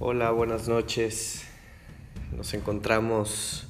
Hola, 0.00 0.30
buenas 0.30 0.68
noches. 0.68 1.42
Nos 2.36 2.54
encontramos 2.54 3.66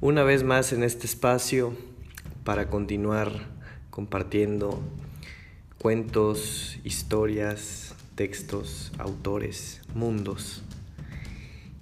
una 0.00 0.22
vez 0.22 0.42
más 0.42 0.72
en 0.72 0.82
este 0.82 1.04
espacio 1.04 1.76
para 2.44 2.70
continuar 2.70 3.30
compartiendo 3.90 4.80
cuentos, 5.76 6.78
historias, 6.82 7.94
textos, 8.14 8.90
autores, 8.96 9.82
mundos. 9.94 10.62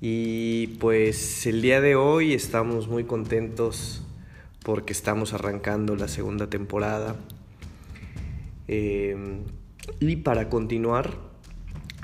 Y 0.00 0.66
pues 0.80 1.46
el 1.46 1.62
día 1.62 1.80
de 1.80 1.94
hoy 1.94 2.32
estamos 2.34 2.88
muy 2.88 3.04
contentos 3.04 4.02
porque 4.64 4.92
estamos 4.92 5.34
arrancando 5.34 5.94
la 5.94 6.08
segunda 6.08 6.50
temporada. 6.50 7.14
Eh, 8.66 9.16
y 10.00 10.16
para 10.16 10.48
continuar 10.48 11.16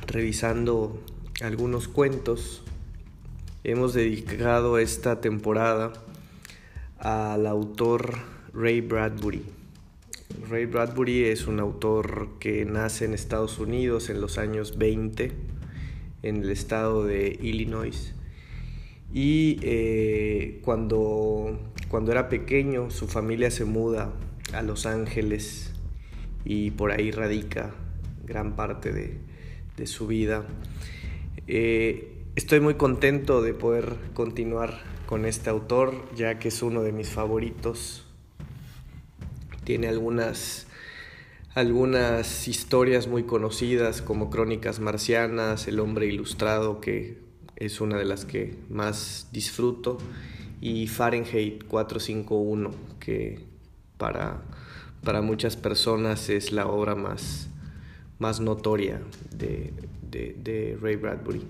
revisando 0.07 1.03
algunos 1.41 1.87
cuentos. 1.87 2.63
Hemos 3.63 3.95
dedicado 3.95 4.79
esta 4.79 5.21
temporada 5.21 5.93
al 6.99 7.47
autor 7.47 8.19
Ray 8.53 8.81
Bradbury. 8.81 9.45
Ray 10.49 10.67
Bradbury 10.67 11.25
es 11.25 11.47
un 11.47 11.61
autor 11.61 12.31
que 12.41 12.65
nace 12.65 13.05
en 13.05 13.15
Estados 13.15 13.59
Unidos 13.59 14.11
en 14.11 14.21
los 14.21 14.37
años 14.37 14.79
20, 14.79 15.33
en 16.23 16.43
el 16.43 16.51
estado 16.51 17.05
de 17.05 17.39
Illinois. 17.41 18.15
Y 19.13 19.59
eh, 19.63 20.61
cuando, 20.65 21.59
cuando 21.89 22.11
era 22.11 22.29
pequeño, 22.29 22.91
su 22.91 23.07
familia 23.07 23.51
se 23.51 23.65
muda 23.65 24.13
a 24.53 24.63
Los 24.63 24.87
Ángeles 24.87 25.73
y 26.45 26.73
por 26.73 26.91
ahí 26.91 27.11
radica 27.11 27.75
gran 28.25 28.57
parte 28.57 28.93
de, 28.93 29.19
de 29.77 29.87
su 29.87 30.09
vida. 30.09 30.45
Eh, 31.51 32.27
estoy 32.37 32.61
muy 32.61 32.75
contento 32.75 33.41
de 33.41 33.55
poder 33.55 33.97
continuar 34.13 34.83
con 35.07 35.25
este 35.25 35.49
autor, 35.49 35.95
ya 36.15 36.39
que 36.39 36.49
es 36.49 36.63
uno 36.63 36.83
de 36.83 36.93
mis 36.93 37.09
favoritos. 37.09 38.05
Tiene 39.65 39.89
algunas, 39.89 40.67
algunas 41.55 42.49
historias 42.49 43.09
muy 43.09 43.23
conocidas 43.23 44.03
como 44.03 44.29
Crónicas 44.29 44.79
Marcianas, 44.79 45.69
El 45.69 45.81
Hombre 45.81 46.05
Ilustrado, 46.05 46.83
que 46.83 47.17
es 47.57 47.81
una 47.81 47.97
de 47.97 48.05
las 48.05 48.27
que 48.27 48.55
más 48.69 49.29
disfruto, 49.33 49.97
y 50.61 50.87
Fahrenheit 50.87 51.65
451, 51.65 52.73
que 53.01 53.41
para, 53.97 54.43
para 55.03 55.23
muchas 55.23 55.57
personas 55.57 56.29
es 56.29 56.53
la 56.53 56.67
obra 56.67 56.95
más, 56.95 57.49
más 58.19 58.39
notoria 58.39 59.01
de, 59.31 59.73
de, 60.11 60.79
Ray 60.81 60.97
Bradbury. 60.97 61.43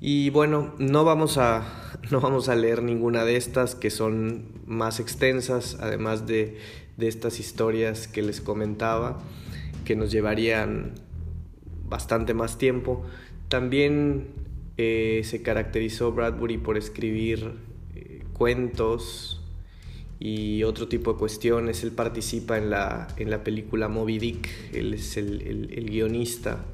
Y 0.00 0.30
bueno, 0.30 0.74
no 0.78 1.04
vamos, 1.04 1.36
a, 1.38 1.98
no 2.10 2.20
vamos 2.20 2.48
a 2.48 2.54
leer 2.56 2.82
ninguna 2.82 3.24
de 3.24 3.36
estas 3.36 3.74
que 3.74 3.90
son 3.90 4.44
más 4.66 5.00
extensas, 5.00 5.76
además 5.80 6.26
de, 6.26 6.58
de 6.96 7.08
estas 7.08 7.38
historias 7.40 8.08
que 8.08 8.22
les 8.22 8.40
comentaba, 8.40 9.18
que 9.84 9.96
nos 9.96 10.10
llevarían 10.10 10.94
bastante 11.88 12.34
más 12.34 12.56
tiempo. 12.56 13.04
También 13.48 14.28
eh, 14.76 15.22
se 15.24 15.42
caracterizó 15.42 16.12
Bradbury 16.12 16.58
por 16.58 16.78
escribir 16.78 17.52
eh, 17.94 18.22
cuentos 18.32 19.42
y 20.18 20.62
otro 20.62 20.88
tipo 20.88 21.12
de 21.12 21.18
cuestiones. 21.18 21.82
Él 21.82 21.92
participa 21.92 22.56
en 22.56 22.70
la, 22.70 23.08
en 23.16 23.28
la 23.30 23.42
película 23.42 23.88
Moby 23.88 24.18
Dick, 24.18 24.48
él 24.72 24.94
es 24.94 25.16
el, 25.16 25.42
el 25.42 25.90
guionista 25.90 26.64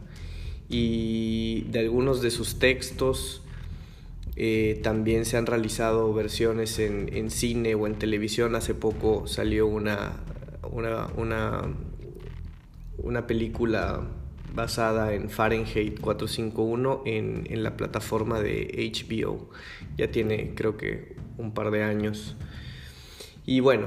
y 0.68 1.62
de 1.70 1.80
algunos 1.80 2.22
de 2.22 2.30
sus 2.30 2.58
textos 2.58 3.42
eh, 4.36 4.80
también 4.82 5.24
se 5.24 5.36
han 5.36 5.46
realizado 5.46 6.12
versiones 6.12 6.78
en, 6.78 7.08
en, 7.14 7.30
cine 7.30 7.74
o 7.74 7.86
en 7.86 7.94
televisión. 7.94 8.54
Hace 8.54 8.74
poco 8.74 9.26
salió 9.26 9.66
una, 9.66 10.20
una, 10.70 11.08
una, 11.16 11.62
una 12.98 13.26
película 13.26 14.02
basada 14.54 15.14
en 15.14 15.30
Fahrenheit 15.30 16.00
451 16.00 17.02
en, 17.06 17.46
en, 17.48 17.62
la 17.62 17.76
plataforma 17.76 18.40
de 18.40 18.92
HBO. 18.92 19.48
Ya 19.96 20.10
tiene 20.10 20.54
creo 20.54 20.76
que 20.76 21.16
un 21.38 21.52
par 21.52 21.70
de 21.70 21.82
años. 21.82 22.36
Y 23.46 23.60
bueno, 23.60 23.86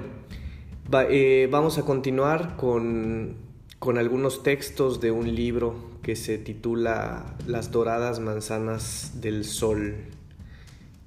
eh, 1.09 1.47
vamos 1.51 1.77
a 1.77 1.83
continuar 1.83 2.55
con, 2.55 3.35
con 3.79 3.97
algunos 3.97 4.43
textos 4.43 4.99
de 4.99 5.11
un 5.11 5.33
libro 5.33 5.73
que 6.03 6.17
se 6.17 6.37
titula 6.37 7.37
Las 7.47 7.71
doradas 7.71 8.19
manzanas 8.19 9.21
del 9.21 9.45
sol, 9.45 9.95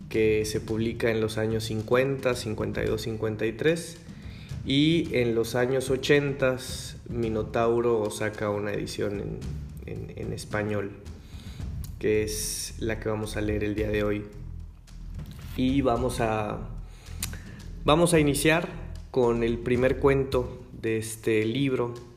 que 0.08 0.46
se 0.46 0.60
publica 0.60 1.10
en 1.10 1.20
los 1.20 1.36
años 1.36 1.64
50, 1.64 2.34
52, 2.34 3.00
53 3.00 3.98
y 4.64 5.08
en 5.12 5.34
los 5.34 5.54
años 5.54 5.90
80 5.90 6.56
Minotauro 7.10 8.10
saca 8.10 8.48
una 8.48 8.72
edición 8.72 9.20
en, 9.20 9.38
en, 9.84 10.12
en 10.16 10.32
español, 10.32 10.92
que 11.98 12.22
es 12.22 12.74
la 12.78 12.98
que 13.00 13.10
vamos 13.10 13.36
a 13.36 13.42
leer 13.42 13.64
el 13.64 13.74
día 13.74 13.90
de 13.90 14.02
hoy. 14.02 14.24
Y 15.58 15.82
vamos 15.82 16.20
a, 16.20 16.58
vamos 17.84 18.14
a 18.14 18.18
iniciar 18.18 18.68
con 19.10 19.42
el 19.42 19.58
primer 19.58 19.98
cuento 19.98 20.62
de 20.80 20.96
este 20.96 21.44
libro 21.44 22.11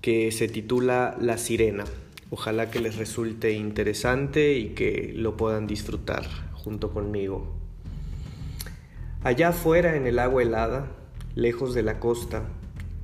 que 0.00 0.30
se 0.32 0.48
titula 0.48 1.16
La 1.20 1.38
Sirena. 1.38 1.84
Ojalá 2.30 2.70
que 2.70 2.80
les 2.80 2.96
resulte 2.96 3.52
interesante 3.52 4.54
y 4.54 4.70
que 4.70 5.12
lo 5.16 5.36
puedan 5.36 5.66
disfrutar 5.66 6.24
junto 6.52 6.90
conmigo. 6.92 7.54
Allá 9.24 9.48
afuera 9.48 9.96
en 9.96 10.06
el 10.06 10.18
agua 10.18 10.42
helada, 10.42 10.86
lejos 11.34 11.74
de 11.74 11.82
la 11.82 11.98
costa, 11.98 12.44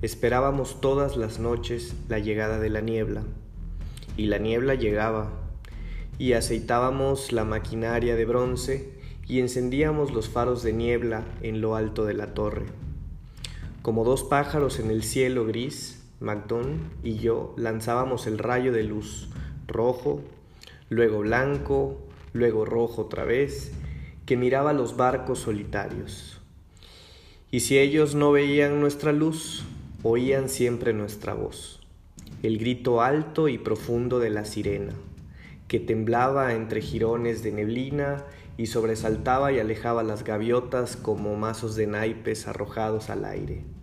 esperábamos 0.03 0.81
todas 0.81 1.17
las 1.17 1.39
noches 1.39 1.95
la 2.09 2.19
llegada 2.19 2.61
de 2.61 2.71
la 2.71 2.81
niebla. 2.81 3.23
Y 4.17 4.27
la 4.27 4.39
niebla 4.39 4.75
llegaba, 4.75 5.33
y 6.19 6.35
aceitábamos 6.35 7.33
la 7.33 7.45
maquinaria 7.45 8.15
de 8.15 8.25
bronce 8.25 8.93
y 9.27 9.41
encendíamos 9.41 10.13
los 10.13 10.29
faros 10.29 10.63
de 10.63 10.73
niebla 10.73 11.25
en 11.43 11.61
lo 11.61 11.75
alto 11.75 12.05
de 12.05 12.15
la 12.15 12.35
torre. 12.35 12.67
Como 13.83 14.05
dos 14.05 14.23
pájaros 14.23 14.79
en 14.79 14.91
el 14.91 15.03
cielo 15.03 15.47
gris, 15.47 16.04
Macdon 16.25 16.91
y 17.03 17.19
yo 17.19 17.55
lanzábamos 17.57 18.27
el 18.27 18.39
rayo 18.39 18.73
de 18.73 18.83
luz, 18.83 19.29
rojo, 19.69 20.23
luego 20.89 21.21
blanco, 21.21 22.01
luego 22.33 22.65
rojo 22.65 23.03
otra 23.03 23.25
vez, 23.25 23.73
que 24.27 24.37
miraba 24.37 24.73
los 24.73 24.97
barcos 24.97 25.41
solitarios. 25.41 26.41
Y 27.51 27.61
si 27.61 27.79
ellos 27.79 28.15
no 28.15 28.33
veían 28.33 28.81
nuestra 28.81 29.13
luz, 29.13 29.65
oían 30.03 30.49
siempre 30.49 30.93
nuestra 30.93 31.35
voz, 31.35 31.81
el 32.43 32.59
grito 32.59 33.03
alto 33.03 33.49
y 33.49 33.59
profundo 33.59 34.19
de 34.19 34.31
la 34.31 34.45
sirena, 34.45 34.93
que 35.69 35.79
temblaba 35.79 36.55
entre 36.55 36.81
jirones 36.81 37.43
de 37.43 37.53
neblina 37.53 38.25
y 38.57 38.67
sobresaltaba 38.67 39.53
y 39.53 39.61
alejaba 39.61 40.03
las 40.03 40.25
gaviotas 40.25 40.97
como 40.97 41.37
mazos 41.37 41.77
de 41.77 41.87
naipes 41.87 42.49
arrojados 42.49 43.11
al 43.11 43.25
aire 43.25 43.74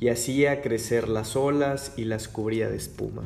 y 0.00 0.08
hacía 0.08 0.60
crecer 0.62 1.08
las 1.08 1.36
olas 1.36 1.92
y 1.96 2.04
las 2.04 2.28
cubría 2.28 2.68
de 2.68 2.76
espuma. 2.76 3.24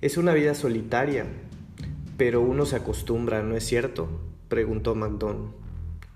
Es 0.00 0.16
una 0.16 0.34
vida 0.34 0.54
solitaria, 0.54 1.26
pero 2.16 2.40
uno 2.40 2.66
se 2.66 2.76
acostumbra, 2.76 3.42
¿no 3.42 3.56
es 3.56 3.64
cierto? 3.64 4.08
preguntó 4.48 4.94
Macdon. 4.94 5.52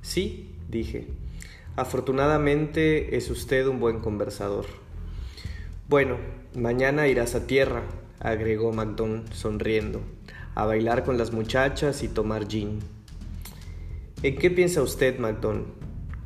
Sí, 0.02 0.54
dije. 0.68 1.06
Afortunadamente 1.76 3.16
es 3.16 3.30
usted 3.30 3.66
un 3.66 3.80
buen 3.80 4.00
conversador. 4.00 4.66
Bueno, 5.88 6.16
mañana 6.54 7.08
irás 7.08 7.34
a 7.34 7.46
tierra, 7.46 7.82
agregó 8.20 8.72
Macdon 8.72 9.24
sonriendo, 9.32 10.02
a 10.54 10.66
bailar 10.66 11.04
con 11.04 11.18
las 11.18 11.32
muchachas 11.32 12.02
y 12.02 12.08
tomar 12.08 12.46
gin. 12.46 12.80
¿En 14.22 14.36
qué 14.36 14.50
piensa 14.50 14.82
usted, 14.82 15.18
Macdon, 15.18 15.66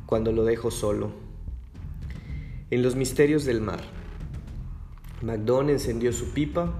cuando 0.05 0.31
lo 0.31 0.43
dejo 0.43 0.71
solo? 0.71 1.22
En 2.73 2.81
los 2.81 2.95
misterios 2.95 3.45
del 3.45 3.61
mar. 3.61 3.81
Macdon 5.21 5.69
encendió 5.69 6.11
su 6.11 6.33
pipa. 6.33 6.73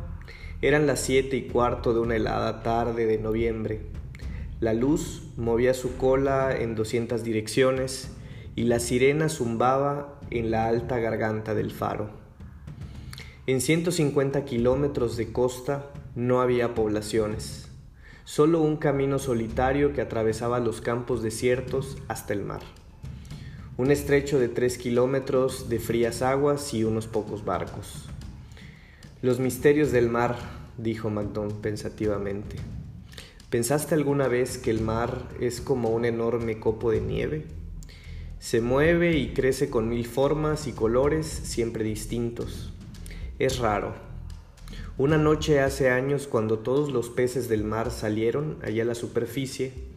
Eran 0.59 0.87
las 0.87 1.01
siete 1.01 1.37
y 1.37 1.43
cuarto 1.43 1.93
de 1.93 1.99
una 1.99 2.15
helada 2.15 2.63
tarde 2.63 3.05
de 3.05 3.19
noviembre. 3.19 3.81
La 4.59 4.73
luz 4.73 5.21
movía 5.37 5.75
su 5.75 5.95
cola 5.97 6.57
en 6.57 6.73
doscientas 6.73 7.23
direcciones 7.23 8.09
y 8.55 8.63
la 8.63 8.79
sirena 8.79 9.29
zumbaba 9.29 10.19
en 10.31 10.49
la 10.49 10.65
alta 10.65 10.97
garganta 10.97 11.53
del 11.53 11.69
faro. 11.69 12.09
En 13.45 13.61
150 13.61 14.45
kilómetros 14.45 15.15
de 15.15 15.31
costa 15.31 15.91
no 16.15 16.41
había 16.41 16.73
poblaciones, 16.73 17.69
solo 18.23 18.61
un 18.61 18.77
camino 18.77 19.19
solitario 19.19 19.93
que 19.93 20.01
atravesaba 20.01 20.59
los 20.59 20.81
campos 20.81 21.21
desiertos 21.21 21.99
hasta 22.07 22.33
el 22.33 22.41
mar 22.41 22.63
un 23.75 23.89
estrecho 23.89 24.37
de 24.37 24.49
tres 24.49 24.77
kilómetros 24.77 25.67
de 25.67 25.79
frías 25.79 26.21
aguas 26.21 26.75
y 26.75 26.83
unos 26.83 27.07
pocos 27.07 27.43
barcos. 27.43 28.05
Los 29.23 29.39
misterios 29.39 29.91
del 29.91 30.09
mar, 30.09 30.37
dijo 30.77 31.09
Macdon 31.09 31.59
pensativamente. 31.59 32.57
¿Pensaste 33.49 33.95
alguna 33.95 34.27
vez 34.27 34.59
que 34.59 34.69
el 34.69 34.81
mar 34.81 35.27
es 35.39 35.59
como 35.59 35.89
un 35.89 36.05
enorme 36.05 36.59
copo 36.59 36.91
de 36.91 37.01
nieve? 37.01 37.45
Se 38.37 38.61
mueve 38.61 39.17
y 39.17 39.33
crece 39.33 39.71
con 39.71 39.89
mil 39.89 40.05
formas 40.05 40.67
y 40.67 40.73
colores 40.73 41.25
siempre 41.25 41.83
distintos. 41.83 42.73
Es 43.39 43.57
raro. 43.57 43.95
Una 44.99 45.17
noche 45.17 45.61
hace 45.61 45.89
años 45.89 46.27
cuando 46.27 46.59
todos 46.59 46.91
los 46.91 47.09
peces 47.09 47.49
del 47.49 47.63
mar 47.63 47.89
salieron 47.89 48.59
allá 48.63 48.83
a 48.83 48.87
la 48.87 48.95
superficie, 48.95 49.92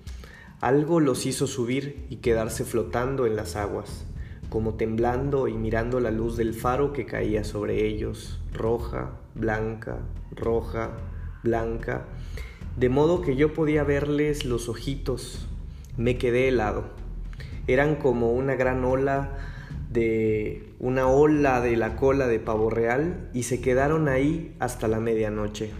algo 0.61 1.01
los 1.01 1.27
hizo 1.27 1.47
subir 1.47 2.07
y 2.09 2.17
quedarse 2.17 2.65
flotando 2.65 3.27
en 3.27 3.37
las 3.37 3.57
aguas, 3.57 4.07
como 4.49 4.75
temblando 4.75 5.49
y 5.49 5.55
mirando 5.55 6.01
la 6.01 6.11
luz 6.11 6.37
del 6.37 6.55
faro 6.55 6.93
que 6.93 7.05
caía 7.05 7.45
sobre 7.45 7.87
ellos, 7.87 8.41
roja, 8.53 9.21
blanca, 9.35 9.99
roja, 10.35 10.93
blanca, 11.43 12.07
de 12.77 12.89
modo 12.89 13.21
que 13.21 13.37
yo 13.37 13.53
podía 13.53 13.85
verles 13.85 14.45
los 14.45 14.69
ojitos. 14.69 15.47
Me 15.97 16.19
quedé 16.19 16.49
helado. 16.49 16.85
Eran 17.67 17.97
como 17.97 18.33
una 18.33 18.55
gran 18.55 18.85
ola 18.85 19.39
de 19.91 20.75
una 20.79 21.09
ola 21.09 21.61
de 21.61 21.77
la 21.77 21.97
cola 21.97 22.27
de 22.27 22.39
pavo 22.39 22.71
real 22.71 23.31
y 23.33 23.45
se 23.45 23.61
quedaron 23.61 24.09
ahí 24.09 24.55
hasta 24.59 24.89
la 24.89 25.01
medianoche. 25.01 25.71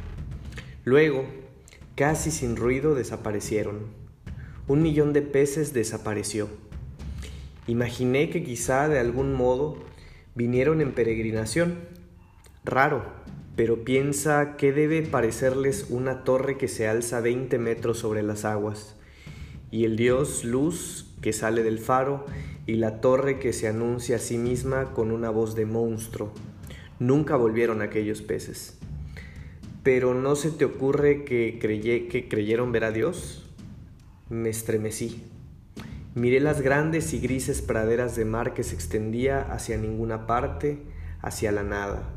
Luego, 0.85 1.25
casi 1.95 2.31
sin 2.31 2.57
ruido, 2.57 2.95
desaparecieron. 2.95 4.06
Un 4.69 4.83
millón 4.83 5.13
de 5.13 5.23
peces 5.23 5.73
desapareció. 5.73 6.49
Imaginé 7.69 8.31
que 8.31 8.43
quizá 8.43 8.89
de 8.89 8.99
algún 8.99 9.33
modo 9.33 9.79
vinieron 10.35 10.81
en 10.81 10.91
peregrinación. 10.91 11.79
Raro, 12.65 13.05
pero 13.55 13.85
piensa 13.85 14.57
que 14.57 14.73
debe 14.73 15.03
parecerles 15.03 15.87
una 15.89 16.25
torre 16.25 16.59
que 16.59 16.67
se 16.67 16.89
alza 16.89 17.21
20 17.21 17.59
metros 17.59 18.01
sobre 18.01 18.25
las 18.25 18.45
aguas, 18.45 18.97
y 19.71 19.85
el 19.85 19.97
dios 19.97 20.45
luz 20.45 21.15
que 21.23 21.33
sale 21.33 21.63
del 21.63 21.79
faro, 21.79 22.27
y 22.67 22.75
la 22.75 23.01
torre 23.01 23.39
que 23.39 23.53
se 23.53 23.69
anuncia 23.69 24.17
a 24.17 24.19
sí 24.19 24.37
misma 24.37 24.93
con 24.95 25.13
una 25.13 25.31
voz 25.31 25.55
de 25.55 25.65
monstruo. 25.65 26.33
Nunca 26.99 27.37
volvieron 27.37 27.83
aquellos 27.83 28.21
peces. 28.21 28.77
Pero 29.85 30.13
¿no 30.15 30.35
se 30.35 30.51
te 30.51 30.65
ocurre 30.65 31.25
que, 31.25 31.61
que 31.61 32.29
creyeron 32.29 32.73
ver 32.73 32.83
a 32.83 32.91
Dios? 32.91 33.46
Me 34.29 34.49
estremecí. 34.49 35.25
Miré 36.15 36.41
las 36.41 36.61
grandes 36.61 37.13
y 37.13 37.21
grises 37.21 37.63
praderas 37.63 38.17
de 38.17 38.25
mar 38.25 38.55
que 38.55 38.65
se 38.65 38.75
extendía 38.75 39.41
hacia 39.41 39.77
ninguna 39.77 40.27
parte, 40.27 40.83
hacia 41.21 41.53
la 41.53 41.63
nada 41.63 42.17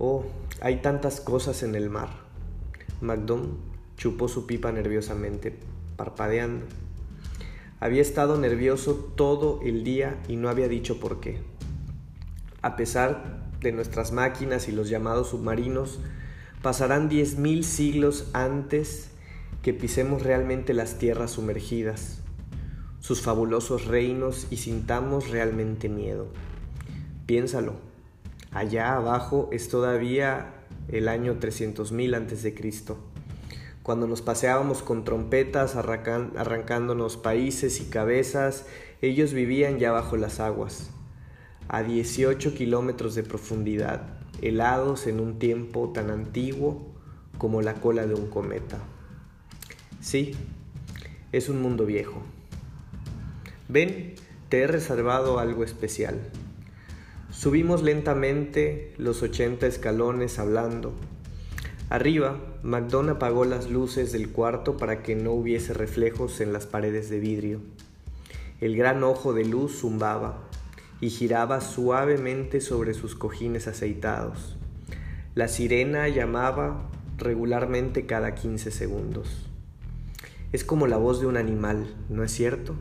Oh, 0.00 0.24
hay 0.60 0.76
tantas 0.76 1.20
cosas 1.20 1.64
en 1.64 1.74
el 1.74 1.90
mar. 1.90 2.08
Macdon 3.00 3.58
chupó 3.96 4.28
su 4.28 4.46
pipa 4.46 4.70
nerviosamente, 4.70 5.58
parpadeando. 5.96 6.66
Había 7.80 8.02
estado 8.02 8.38
nervioso 8.38 8.94
todo 9.16 9.60
el 9.64 9.82
día 9.82 10.16
y 10.28 10.36
no 10.36 10.48
había 10.48 10.68
dicho 10.68 11.00
por 11.00 11.18
qué. 11.18 11.40
A 12.62 12.76
pesar 12.76 13.50
de 13.60 13.72
nuestras 13.72 14.12
máquinas 14.12 14.68
y 14.68 14.72
los 14.72 14.88
llamados 14.88 15.30
submarinos, 15.30 15.98
pasarán 16.62 17.08
diez 17.08 17.36
mil 17.36 17.64
siglos 17.64 18.30
antes 18.34 19.10
que 19.62 19.72
pisemos 19.74 20.22
realmente 20.22 20.74
las 20.74 20.98
tierras 20.98 21.32
sumergidas, 21.32 22.20
sus 23.00 23.20
fabulosos 23.20 23.86
reinos 23.86 24.46
y 24.50 24.58
sintamos 24.58 25.30
realmente 25.30 25.88
miedo. 25.88 26.28
Piénsalo. 27.26 27.74
Allá 28.50 28.94
abajo 28.94 29.48
es 29.52 29.68
todavía 29.68 30.54
el 30.88 31.08
año 31.08 31.38
300.000 31.38 32.16
antes 32.16 32.42
de 32.42 32.54
Cristo, 32.54 32.98
cuando 33.88 34.06
nos 34.06 34.20
paseábamos 34.20 34.82
con 34.82 35.02
trompetas 35.02 35.74
arrancándonos 35.74 37.16
países 37.16 37.80
y 37.80 37.84
cabezas, 37.84 38.66
ellos 39.00 39.32
vivían 39.32 39.78
ya 39.78 39.92
bajo 39.92 40.18
las 40.18 40.40
aguas, 40.40 40.90
a 41.68 41.82
18 41.82 42.52
kilómetros 42.52 43.14
de 43.14 43.22
profundidad, 43.22 44.02
helados 44.42 45.06
en 45.06 45.20
un 45.20 45.38
tiempo 45.38 45.90
tan 45.94 46.10
antiguo 46.10 46.86
como 47.38 47.62
la 47.62 47.76
cola 47.76 48.06
de 48.06 48.12
un 48.12 48.28
cometa. 48.28 48.76
Sí, 50.10 50.34
es 51.32 51.50
un 51.50 51.60
mundo 51.60 51.84
viejo. 51.84 52.22
Ven, 53.68 54.14
te 54.48 54.62
he 54.62 54.66
reservado 54.66 55.38
algo 55.38 55.64
especial. 55.64 56.18
Subimos 57.30 57.82
lentamente 57.82 58.94
los 58.96 59.22
ochenta 59.22 59.66
escalones 59.66 60.38
hablando. 60.38 60.94
Arriba, 61.90 62.40
MacDon 62.62 63.10
apagó 63.10 63.44
las 63.44 63.68
luces 63.68 64.10
del 64.10 64.30
cuarto 64.30 64.78
para 64.78 65.02
que 65.02 65.14
no 65.14 65.32
hubiese 65.32 65.74
reflejos 65.74 66.40
en 66.40 66.54
las 66.54 66.66
paredes 66.66 67.10
de 67.10 67.20
vidrio. 67.20 67.60
El 68.62 68.78
gran 68.78 69.04
ojo 69.04 69.34
de 69.34 69.44
luz 69.44 69.80
zumbaba 69.80 70.48
y 71.02 71.10
giraba 71.10 71.60
suavemente 71.60 72.62
sobre 72.62 72.94
sus 72.94 73.14
cojines 73.14 73.68
aceitados. 73.68 74.56
La 75.34 75.48
sirena 75.48 76.08
llamaba 76.08 76.88
regularmente 77.18 78.06
cada 78.06 78.34
15 78.34 78.70
segundos. 78.70 79.47
Es 80.50 80.64
como 80.64 80.86
la 80.86 80.96
voz 80.96 81.20
de 81.20 81.26
un 81.26 81.36
animal, 81.36 81.94
¿no 82.08 82.24
es 82.24 82.32
cierto? 82.32 82.74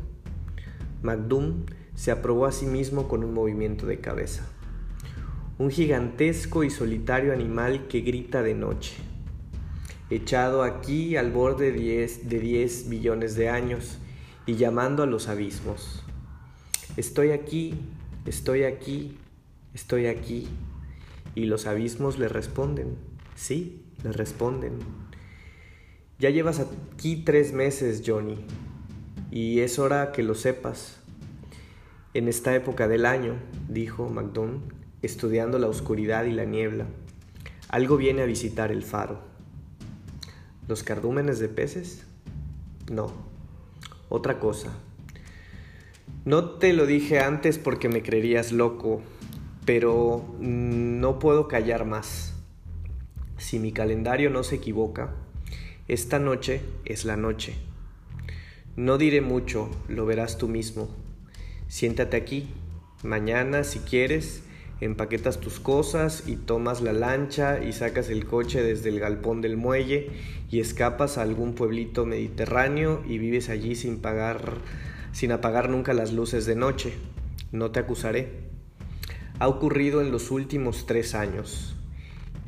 MacDoom 1.01 1.65
se 1.95 2.11
aprobó 2.11 2.45
a 2.45 2.53
sí 2.53 2.65
mismo 2.65 3.09
con 3.09 3.25
un 3.25 3.33
movimiento 3.33 3.85
de 3.85 3.99
cabeza. 3.99 4.47
Un 5.57 5.69
gigantesco 5.69 6.63
y 6.63 6.69
solitario 6.69 7.33
animal 7.33 7.87
que 7.89 8.01
grita 8.01 8.41
de 8.41 8.53
noche, 8.53 8.95
echado 10.09 10.63
aquí 10.63 11.17
al 11.17 11.31
borde 11.31 11.73
de 11.73 12.39
10 12.39 12.87
billones 12.87 13.35
de 13.35 13.49
años 13.49 13.97
y 14.45 14.55
llamando 14.55 15.03
a 15.03 15.07
los 15.07 15.27
abismos. 15.27 16.05
Estoy 16.95 17.31
aquí, 17.31 17.75
estoy 18.25 18.63
aquí, 18.63 19.17
estoy 19.73 20.05
aquí. 20.05 20.47
Y 21.35 21.45
los 21.45 21.67
abismos 21.67 22.17
le 22.17 22.29
responden, 22.29 22.95
sí, 23.35 23.83
le 24.03 24.13
responden. 24.13 25.06
Ya 26.19 26.31
llevas 26.31 26.59
aquí 26.59 27.17
tres 27.17 27.53
meses, 27.53 28.01
Johnny, 28.03 28.43
y 29.29 29.59
es 29.59 29.77
hora 29.77 30.11
que 30.11 30.23
lo 30.23 30.33
sepas. 30.33 30.97
En 32.15 32.27
esta 32.27 32.55
época 32.55 32.87
del 32.87 33.05
año, 33.05 33.35
dijo 33.69 34.09
MacDonald, 34.09 34.63
estudiando 35.03 35.59
la 35.59 35.67
oscuridad 35.67 36.25
y 36.25 36.31
la 36.31 36.45
niebla, 36.45 36.87
algo 37.69 37.97
viene 37.97 38.23
a 38.23 38.25
visitar 38.25 38.71
el 38.71 38.81
faro. 38.81 39.19
¿Los 40.67 40.81
cardúmenes 40.81 41.37
de 41.37 41.49
peces? 41.49 42.03
No, 42.91 43.11
otra 44.09 44.39
cosa. 44.39 44.69
No 46.25 46.45
te 46.45 46.73
lo 46.73 46.87
dije 46.87 47.19
antes 47.19 47.59
porque 47.59 47.89
me 47.89 48.01
creerías 48.01 48.51
loco, 48.51 49.03
pero 49.65 50.25
no 50.39 51.19
puedo 51.19 51.47
callar 51.47 51.85
más. 51.85 52.33
Si 53.37 53.59
mi 53.59 53.71
calendario 53.71 54.31
no 54.31 54.41
se 54.41 54.55
equivoca, 54.55 55.13
esta 55.87 56.19
noche 56.19 56.61
es 56.83 57.05
la 57.05 57.15
noche. 57.15 57.55
No 58.75 58.97
diré 58.97 59.21
mucho, 59.21 59.69
lo 59.87 60.05
verás 60.05 60.37
tú 60.37 60.49
mismo. 60.49 60.89
Siéntate 61.69 62.17
aquí. 62.17 62.49
Mañana, 63.03 63.63
si 63.63 63.79
quieres, 63.79 64.43
empaquetas 64.81 65.39
tus 65.39 65.59
cosas 65.59 66.23
y 66.27 66.35
tomas 66.35 66.81
la 66.81 66.91
lancha 66.91 67.63
y 67.63 67.71
sacas 67.71 68.09
el 68.09 68.25
coche 68.25 68.61
desde 68.61 68.89
el 68.89 68.99
galpón 68.99 69.41
del 69.41 69.55
muelle 69.55 70.09
y 70.51 70.59
escapas 70.59 71.17
a 71.17 71.21
algún 71.21 71.55
pueblito 71.55 72.05
mediterráneo 72.05 73.01
y 73.07 73.17
vives 73.17 73.49
allí 73.49 73.75
sin 73.75 73.99
pagar 73.99 74.57
sin 75.13 75.31
apagar 75.31 75.69
nunca 75.69 75.93
las 75.93 76.11
luces 76.11 76.45
de 76.45 76.55
noche. 76.55 76.93
No 77.51 77.71
te 77.71 77.79
acusaré. 77.79 78.29
Ha 79.39 79.47
ocurrido 79.47 80.01
en 80.01 80.11
los 80.11 80.31
últimos 80.31 80.85
tres 80.85 81.15
años 81.15 81.75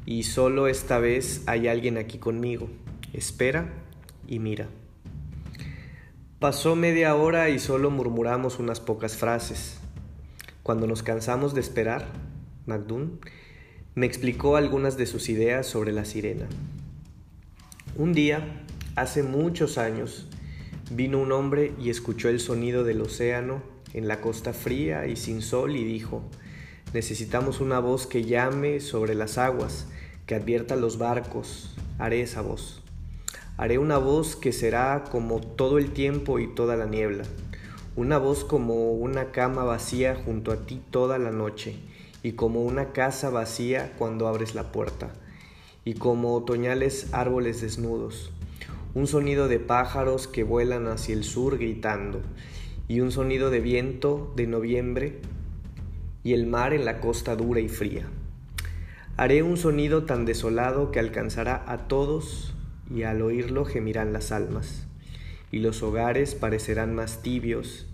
y 0.06 0.24
solo 0.24 0.68
esta 0.68 1.00
vez 1.00 1.44
hay 1.46 1.68
alguien 1.68 1.98
aquí 1.98 2.18
conmigo. 2.18 2.70
Espera 3.14 3.74
y 4.28 4.40
mira. 4.40 4.68
Pasó 6.40 6.76
media 6.76 7.16
hora 7.16 7.50
y 7.50 7.60
solo 7.60 7.92
murmuramos 7.92 8.60
unas 8.60 8.80
pocas 8.80 9.18
frases. 9.18 9.80
Cuando 10.64 10.88
nos 10.88 11.04
cansamos 11.04 11.54
de 11.54 11.62
esperar, 11.62 12.08
MacDoon 12.66 13.20
me 13.96 14.06
explicó 14.06 14.56
algunas 14.56 14.96
de 14.96 15.06
sus 15.06 15.28
ideas 15.30 15.66
sobre 15.66 15.92
la 15.92 16.06
sirena. 16.06 16.48
Un 17.98 18.14
día, 18.14 18.64
hace 18.96 19.24
muchos 19.24 19.78
años, 19.78 20.28
vino 20.92 21.20
un 21.20 21.32
hombre 21.32 21.74
y 21.80 21.90
escuchó 21.90 22.30
el 22.30 22.40
sonido 22.40 22.84
del 22.84 23.02
océano 23.02 23.62
en 23.94 24.08
la 24.08 24.22
costa 24.22 24.54
fría 24.54 25.08
y 25.08 25.16
sin 25.16 25.42
sol 25.42 25.76
y 25.76 25.84
dijo, 25.84 26.24
necesitamos 26.94 27.60
una 27.60 27.80
voz 27.80 28.08
que 28.08 28.24
llame 28.24 28.80
sobre 28.80 29.16
las 29.16 29.38
aguas, 29.38 29.88
que 30.26 30.36
advierta 30.36 30.76
a 30.76 30.78
los 30.78 30.98
barcos, 30.98 31.76
haré 31.98 32.22
esa 32.22 32.42
voz. 32.42 32.79
Haré 33.60 33.78
una 33.78 33.98
voz 33.98 34.38
que 34.38 34.54
será 34.54 35.04
como 35.12 35.42
todo 35.42 35.80
el 35.80 35.92
tiempo 35.92 36.40
y 36.40 36.48
toda 36.48 36.78
la 36.78 36.86
niebla, 36.86 37.26
una 37.98 38.18
voz 38.18 38.46
como 38.46 38.94
una 38.94 39.34
cama 39.34 39.66
vacía 39.66 40.16
junto 40.16 40.54
a 40.54 40.66
ti 40.66 40.82
toda 40.92 41.18
la 41.18 41.32
noche, 41.32 41.76
y 42.24 42.32
como 42.32 42.64
una 42.64 42.94
casa 42.94 43.30
vacía 43.30 43.92
cuando 43.98 44.30
abres 44.30 44.56
la 44.56 44.72
puerta, 44.72 45.10
y 45.84 45.96
como 45.96 46.36
otoñales 46.36 47.14
árboles 47.14 47.60
desnudos, 47.60 48.32
un 48.94 49.08
sonido 49.08 49.50
de 49.50 49.60
pájaros 49.60 50.30
que 50.30 50.44
vuelan 50.44 50.88
hacia 50.88 51.14
el 51.14 51.26
sur 51.26 51.58
gritando, 51.58 52.22
y 52.88 53.02
un 53.02 53.12
sonido 53.12 53.50
de 53.50 53.60
viento 53.60 54.32
de 54.38 54.48
noviembre 54.48 55.20
y 56.24 56.32
el 56.32 56.48
mar 56.48 56.74
en 56.74 56.86
la 56.86 57.02
costa 57.02 57.36
dura 57.36 57.60
y 57.60 57.68
fría. 57.68 58.08
Haré 59.18 59.44
un 59.44 59.58
sonido 59.58 60.06
tan 60.06 60.24
desolado 60.24 60.92
que 60.92 61.00
alcanzará 61.02 61.62
a 61.68 61.90
todos 61.90 62.54
y 62.94 63.04
al 63.04 63.22
oírlo 63.22 63.66
gemirán 63.66 64.14
las 64.14 64.32
almas, 64.32 64.86
y 65.52 65.60
los 65.60 65.84
hogares 65.84 66.36
parecerán 66.36 66.96
más 66.96 67.22
tibios, 67.22 67.88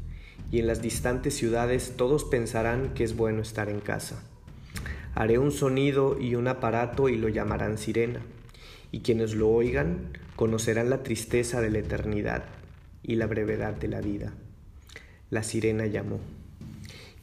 y 0.52 0.60
en 0.60 0.68
las 0.68 0.82
distantes 0.82 1.36
ciudades 1.36 1.94
todos 1.98 2.24
pensarán 2.24 2.94
que 2.94 3.04
es 3.04 3.16
bueno 3.16 3.42
estar 3.42 3.70
en 3.70 3.80
casa. 3.80 4.24
Haré 5.14 5.40
un 5.40 5.52
sonido 5.52 6.20
y 6.20 6.36
un 6.36 6.48
aparato 6.48 7.10
y 7.10 7.18
lo 7.18 7.30
llamarán 7.30 7.78
sirena, 7.78 8.22
y 8.92 9.00
quienes 9.00 9.34
lo 9.34 9.50
oigan 9.50 10.18
conocerán 10.36 10.90
la 10.90 11.04
tristeza 11.04 11.62
de 11.62 11.70
la 11.70 11.80
eternidad 11.80 12.46
y 13.04 13.16
la 13.16 13.28
brevedad 13.28 13.74
de 13.74 13.88
la 13.88 14.02
vida. 14.02 14.34
La 15.30 15.44
sirena 15.44 15.86
llamó. 15.86 16.20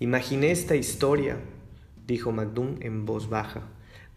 Imaginé 0.00 0.50
esta 0.50 0.74
historia, 0.74 1.36
dijo 2.06 2.32
Magdum 2.32 2.76
en 2.80 3.06
voz 3.06 3.28
baja, 3.28 3.62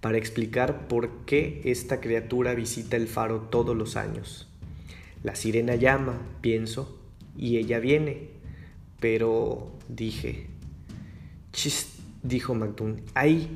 para 0.06 0.20
explicar 0.20 0.88
por 0.88 1.26
qué 1.26 1.62
esta 1.66 2.00
criatura 2.00 2.54
visita 2.54 2.96
el 2.96 3.08
faro 3.08 3.40
todos 3.50 3.76
los 3.76 3.98
años. 3.98 4.48
La 5.24 5.34
sirena 5.34 5.74
llama, 5.74 6.22
pienso, 6.42 7.02
y 7.36 7.58
ella 7.58 7.80
viene. 7.80 8.30
Pero 9.00 9.72
dije, 9.90 10.46
chist, 11.54 12.02
dijo 12.22 12.54
Magdum, 12.54 12.98
ahí 13.16 13.50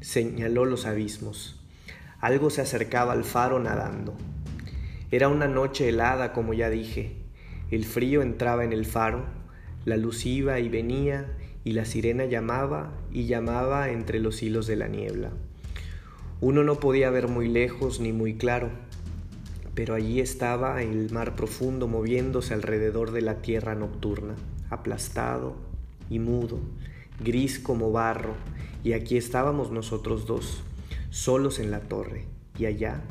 señaló 0.00 0.66
los 0.66 0.86
abismos. 0.86 1.60
Algo 2.20 2.50
se 2.50 2.60
acercaba 2.60 3.12
al 3.12 3.24
faro 3.24 3.58
nadando. 3.58 4.14
Era 5.10 5.26
una 5.26 5.48
noche 5.48 5.88
helada, 5.88 6.32
como 6.32 6.54
ya 6.54 6.70
dije. 6.70 7.16
El 7.72 7.84
frío 7.84 8.22
entraba 8.22 8.62
en 8.62 8.72
el 8.72 8.86
faro, 8.86 9.24
la 9.84 9.96
luz 9.96 10.26
iba 10.26 10.60
y 10.60 10.68
venía, 10.68 11.36
y 11.64 11.72
la 11.72 11.84
sirena 11.84 12.24
llamaba 12.26 12.92
y 13.10 13.26
llamaba 13.26 13.90
entre 13.90 14.20
los 14.20 14.44
hilos 14.44 14.68
de 14.68 14.76
la 14.76 14.86
niebla. 14.86 15.32
Uno 16.40 16.62
no 16.62 16.78
podía 16.78 17.10
ver 17.10 17.26
muy 17.26 17.48
lejos 17.48 17.98
ni 17.98 18.12
muy 18.12 18.34
claro, 18.34 18.70
pero 19.74 19.96
allí 19.96 20.20
estaba 20.20 20.80
el 20.84 21.10
mar 21.10 21.34
profundo 21.34 21.88
moviéndose 21.88 22.54
alrededor 22.54 23.10
de 23.10 23.22
la 23.22 23.42
tierra 23.42 23.74
nocturna, 23.74 24.36
aplastado 24.70 25.56
y 26.08 26.20
mudo, 26.20 26.60
gris 27.18 27.58
como 27.58 27.90
barro, 27.90 28.34
y 28.84 28.92
aquí 28.92 29.16
estábamos 29.16 29.72
nosotros 29.72 30.26
dos, 30.26 30.62
solos 31.10 31.58
en 31.58 31.72
la 31.72 31.80
torre, 31.80 32.26
y 32.56 32.66
allá, 32.66 33.02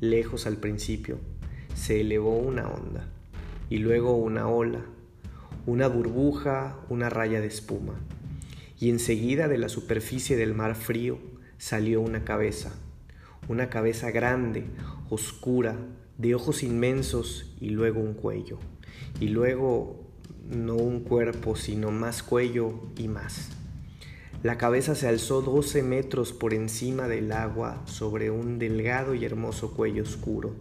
lejos 0.00 0.46
al 0.46 0.56
principio, 0.56 1.18
se 1.74 2.00
elevó 2.00 2.38
una 2.38 2.66
onda, 2.66 3.10
y 3.68 3.76
luego 3.76 4.16
una 4.16 4.48
ola, 4.48 4.86
una 5.66 5.86
burbuja, 5.86 6.78
una 6.88 7.10
raya 7.10 7.42
de 7.42 7.48
espuma, 7.48 8.00
y 8.78 8.88
enseguida 8.88 9.48
de 9.48 9.58
la 9.58 9.68
superficie 9.68 10.38
del 10.38 10.54
mar 10.54 10.74
frío 10.74 11.29
salió 11.60 12.00
una 12.00 12.24
cabeza, 12.24 12.72
una 13.46 13.68
cabeza 13.68 14.10
grande, 14.10 14.64
oscura, 15.10 15.76
de 16.16 16.34
ojos 16.34 16.62
inmensos 16.62 17.54
y 17.60 17.68
luego 17.68 18.00
un 18.00 18.14
cuello, 18.14 18.58
y 19.20 19.28
luego 19.28 20.00
no 20.48 20.74
un 20.74 21.00
cuerpo, 21.00 21.56
sino 21.56 21.90
más 21.90 22.22
cuello 22.22 22.80
y 22.96 23.08
más. 23.08 23.50
La 24.42 24.56
cabeza 24.56 24.94
se 24.94 25.06
alzó 25.06 25.42
12 25.42 25.82
metros 25.82 26.32
por 26.32 26.54
encima 26.54 27.08
del 27.08 27.30
agua 27.30 27.82
sobre 27.84 28.30
un 28.30 28.58
delgado 28.58 29.14
y 29.14 29.26
hermoso 29.26 29.74
cuello 29.74 30.02
oscuro. 30.02 30.54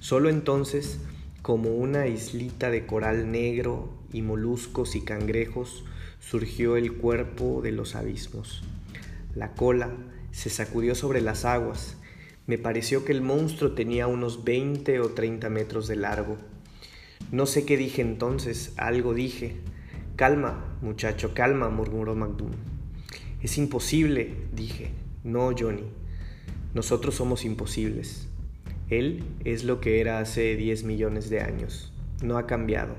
Solo 0.00 0.28
entonces 0.28 0.98
como 1.40 1.70
una 1.70 2.08
islita 2.08 2.68
de 2.68 2.84
coral 2.84 3.32
negro 3.32 3.88
y 4.12 4.20
moluscos 4.20 4.96
y 4.96 5.00
cangrejos 5.00 5.82
surgió 6.18 6.76
el 6.76 6.92
cuerpo 6.92 7.62
de 7.62 7.72
los 7.72 7.96
abismos. 7.96 8.62
La 9.34 9.54
cola 9.54 9.90
se 10.32 10.50
sacudió 10.50 10.94
sobre 10.94 11.20
las 11.20 11.44
aguas. 11.44 11.96
Me 12.46 12.58
pareció 12.58 13.04
que 13.04 13.12
el 13.12 13.22
monstruo 13.22 13.72
tenía 13.72 14.06
unos 14.06 14.44
20 14.44 15.00
o 15.00 15.10
30 15.10 15.48
metros 15.50 15.86
de 15.86 15.96
largo. 15.96 16.36
No 17.30 17.46
sé 17.46 17.64
qué 17.64 17.76
dije 17.76 18.02
entonces, 18.02 18.72
algo 18.76 19.14
dije. 19.14 19.56
Calma, 20.16 20.76
muchacho, 20.82 21.32
calma, 21.32 21.68
murmuró 21.68 22.14
Magdum. 22.14 22.50
Es 23.42 23.56
imposible, 23.56 24.34
dije. 24.52 24.90
No, 25.22 25.52
Johnny. 25.56 25.84
Nosotros 26.74 27.14
somos 27.14 27.44
imposibles. 27.44 28.28
Él 28.88 29.22
es 29.44 29.64
lo 29.64 29.80
que 29.80 30.00
era 30.00 30.18
hace 30.18 30.56
10 30.56 30.84
millones 30.84 31.30
de 31.30 31.40
años. 31.40 31.92
No 32.22 32.36
ha 32.36 32.46
cambiado. 32.46 32.96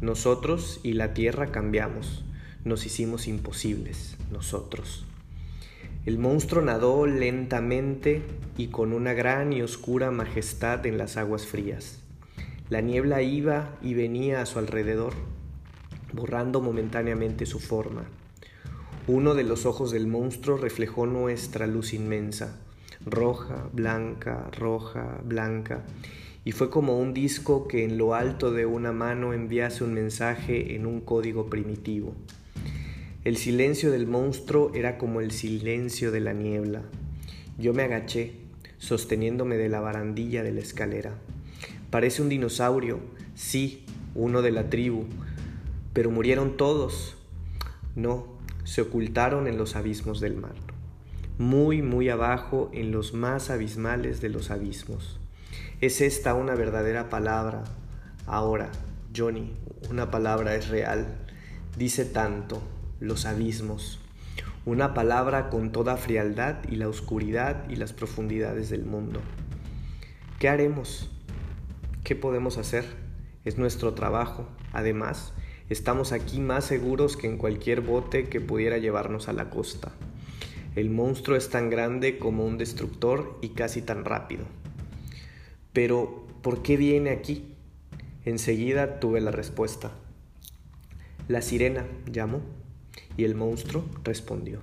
Nosotros 0.00 0.80
y 0.82 0.92
la 0.92 1.14
Tierra 1.14 1.50
cambiamos. 1.50 2.24
Nos 2.64 2.84
hicimos 2.84 3.26
imposibles, 3.26 4.16
nosotros. 4.30 5.06
El 6.06 6.18
monstruo 6.18 6.62
nadó 6.62 7.06
lentamente 7.06 8.22
y 8.56 8.68
con 8.68 8.92
una 8.92 9.12
gran 9.12 9.52
y 9.52 9.60
oscura 9.60 10.10
majestad 10.10 10.86
en 10.86 10.96
las 10.96 11.16
aguas 11.16 11.46
frías. 11.46 11.98
La 12.70 12.80
niebla 12.80 13.22
iba 13.22 13.76
y 13.82 13.92
venía 13.94 14.40
a 14.40 14.46
su 14.46 14.58
alrededor, 14.58 15.12
borrando 16.12 16.60
momentáneamente 16.60 17.44
su 17.44 17.58
forma. 17.58 18.04
Uno 19.06 19.34
de 19.34 19.44
los 19.44 19.66
ojos 19.66 19.90
del 19.90 20.06
monstruo 20.06 20.56
reflejó 20.56 21.06
nuestra 21.06 21.66
luz 21.66 21.92
inmensa 21.92 22.56
roja, 23.04 23.68
blanca, 23.72 24.50
roja, 24.58 25.20
blanca, 25.24 25.84
y 26.44 26.52
fue 26.52 26.70
como 26.70 26.98
un 26.98 27.12
disco 27.12 27.66
que 27.66 27.84
en 27.84 27.98
lo 27.98 28.14
alto 28.14 28.52
de 28.52 28.66
una 28.66 28.92
mano 28.92 29.32
enviase 29.32 29.84
un 29.84 29.94
mensaje 29.94 30.74
en 30.74 30.86
un 30.86 31.00
código 31.00 31.46
primitivo. 31.46 32.14
El 33.26 33.36
silencio 33.38 33.90
del 33.90 34.06
monstruo 34.06 34.70
era 34.72 34.98
como 34.98 35.20
el 35.20 35.32
silencio 35.32 36.12
de 36.12 36.20
la 36.20 36.32
niebla. 36.32 36.82
Yo 37.58 37.74
me 37.74 37.82
agaché, 37.82 38.34
sosteniéndome 38.78 39.56
de 39.56 39.68
la 39.68 39.80
barandilla 39.80 40.44
de 40.44 40.52
la 40.52 40.60
escalera. 40.60 41.18
Parece 41.90 42.22
un 42.22 42.28
dinosaurio, 42.28 43.00
sí, 43.34 43.84
uno 44.14 44.42
de 44.42 44.52
la 44.52 44.70
tribu, 44.70 45.06
pero 45.92 46.12
murieron 46.12 46.56
todos. 46.56 47.16
No, 47.96 48.28
se 48.62 48.82
ocultaron 48.82 49.48
en 49.48 49.58
los 49.58 49.74
abismos 49.74 50.20
del 50.20 50.36
mar 50.36 50.54
muy, 51.38 51.82
muy 51.82 52.08
abajo 52.08 52.70
en 52.72 52.92
los 52.92 53.12
más 53.12 53.50
abismales 53.50 54.20
de 54.20 54.28
los 54.28 54.52
abismos. 54.52 55.18
Es 55.80 56.00
esta 56.00 56.34
una 56.34 56.54
verdadera 56.54 57.08
palabra. 57.10 57.64
Ahora, 58.26 58.70
Johnny, 59.14 59.52
una 59.90 60.12
palabra 60.12 60.54
es 60.54 60.68
real. 60.68 61.06
Dice 61.76 62.06
tanto, 62.06 62.62
los 63.00 63.26
abismos. 63.26 64.00
Una 64.64 64.94
palabra 64.94 65.48
con 65.50 65.70
toda 65.70 65.96
frialdad 65.96 66.56
y 66.68 66.76
la 66.76 66.88
oscuridad 66.88 67.68
y 67.68 67.76
las 67.76 67.92
profundidades 67.92 68.70
del 68.70 68.84
mundo. 68.84 69.20
¿Qué 70.38 70.48
haremos? 70.48 71.10
¿Qué 72.04 72.16
podemos 72.16 72.58
hacer? 72.58 72.84
Es 73.44 73.58
nuestro 73.58 73.94
trabajo. 73.94 74.48
Además, 74.72 75.32
estamos 75.68 76.12
aquí 76.12 76.40
más 76.40 76.64
seguros 76.64 77.16
que 77.16 77.26
en 77.26 77.36
cualquier 77.36 77.80
bote 77.80 78.28
que 78.28 78.40
pudiera 78.40 78.78
llevarnos 78.78 79.28
a 79.28 79.32
la 79.32 79.50
costa. 79.50 79.92
El 80.74 80.90
monstruo 80.90 81.36
es 81.36 81.48
tan 81.48 81.70
grande 81.70 82.18
como 82.18 82.44
un 82.44 82.58
destructor 82.58 83.38
y 83.42 83.50
casi 83.50 83.82
tan 83.82 84.04
rápido. 84.04 84.44
Pero, 85.72 86.26
¿por 86.42 86.62
qué 86.62 86.76
viene 86.76 87.10
aquí? 87.10 87.54
Enseguida 88.24 89.00
tuve 89.00 89.20
la 89.20 89.30
respuesta. 89.30 89.92
La 91.28 91.42
sirena 91.42 91.86
llamó 92.10 92.42
y 93.16 93.24
el 93.24 93.34
monstruo 93.34 93.84
respondió. 94.04 94.60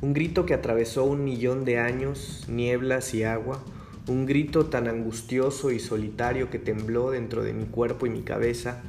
Un 0.00 0.12
grito 0.12 0.46
que 0.46 0.54
atravesó 0.54 1.04
un 1.04 1.24
millón 1.24 1.64
de 1.64 1.78
años, 1.78 2.44
nieblas 2.48 3.14
y 3.14 3.24
agua, 3.24 3.64
un 4.06 4.26
grito 4.26 4.66
tan 4.66 4.88
angustioso 4.88 5.70
y 5.70 5.80
solitario 5.80 6.50
que 6.50 6.58
tembló 6.58 7.10
dentro 7.10 7.42
de 7.42 7.52
mi 7.52 7.66
cuerpo 7.66 8.06
y 8.06 8.10
mi 8.10 8.22
cabeza. 8.22 8.82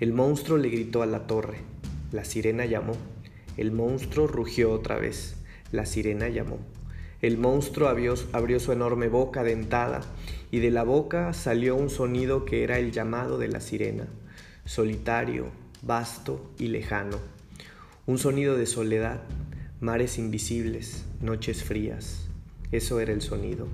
El 0.00 0.12
monstruo 0.12 0.58
le 0.58 0.68
gritó 0.68 1.02
a 1.02 1.06
la 1.06 1.26
torre. 1.26 1.58
La 2.12 2.24
sirena 2.24 2.66
llamó. 2.66 2.94
El 3.56 3.72
monstruo 3.72 4.26
rugió 4.26 4.72
otra 4.72 4.96
vez. 4.96 5.36
La 5.72 5.86
sirena 5.86 6.28
llamó. 6.28 6.58
El 7.22 7.38
monstruo 7.38 7.88
abrió, 7.88 8.14
abrió, 8.32 8.60
su 8.60 8.72
enorme 8.72 9.08
boca 9.08 9.42
dentada 9.42 10.02
y 10.50 10.58
de 10.58 10.70
la 10.70 10.84
boca 10.84 11.32
salió 11.32 11.74
un 11.74 11.88
sonido 11.88 12.44
que 12.44 12.62
era 12.62 12.78
el 12.78 12.92
llamado 12.92 13.38
de 13.38 13.48
la 13.48 13.60
sirena, 13.60 14.06
solitario, 14.64 15.46
vasto 15.82 16.52
y 16.58 16.68
lejano. 16.68 17.18
Un 18.06 18.18
sonido 18.18 18.56
de 18.56 18.66
soledad, 18.66 19.20
mares 19.80 20.16
invisibles, 20.16 21.04
noches 21.20 21.64
frías. 21.64 22.28
Eso 22.70 23.00
era 23.00 23.12
el 23.12 23.20
sonido. 23.20 23.66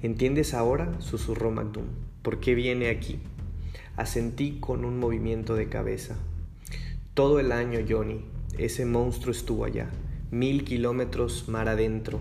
¿Entiendes 0.00 0.54
ahora? 0.54 1.00
susurró 1.00 1.50
Magdum. 1.50 1.86
¿Por 2.22 2.38
qué 2.38 2.54
viene 2.54 2.88
aquí? 2.88 3.18
Asentí 3.96 4.58
con 4.60 4.84
un 4.84 5.00
movimiento 5.00 5.56
de 5.56 5.68
cabeza. 5.68 6.14
Todo 7.14 7.40
el 7.40 7.50
año, 7.50 7.80
Johnny, 7.88 8.24
ese 8.58 8.86
monstruo 8.86 9.32
estuvo 9.32 9.64
allá 9.64 9.90
mil 10.30 10.62
kilómetros 10.62 11.48
mar 11.48 11.68
adentro 11.68 12.20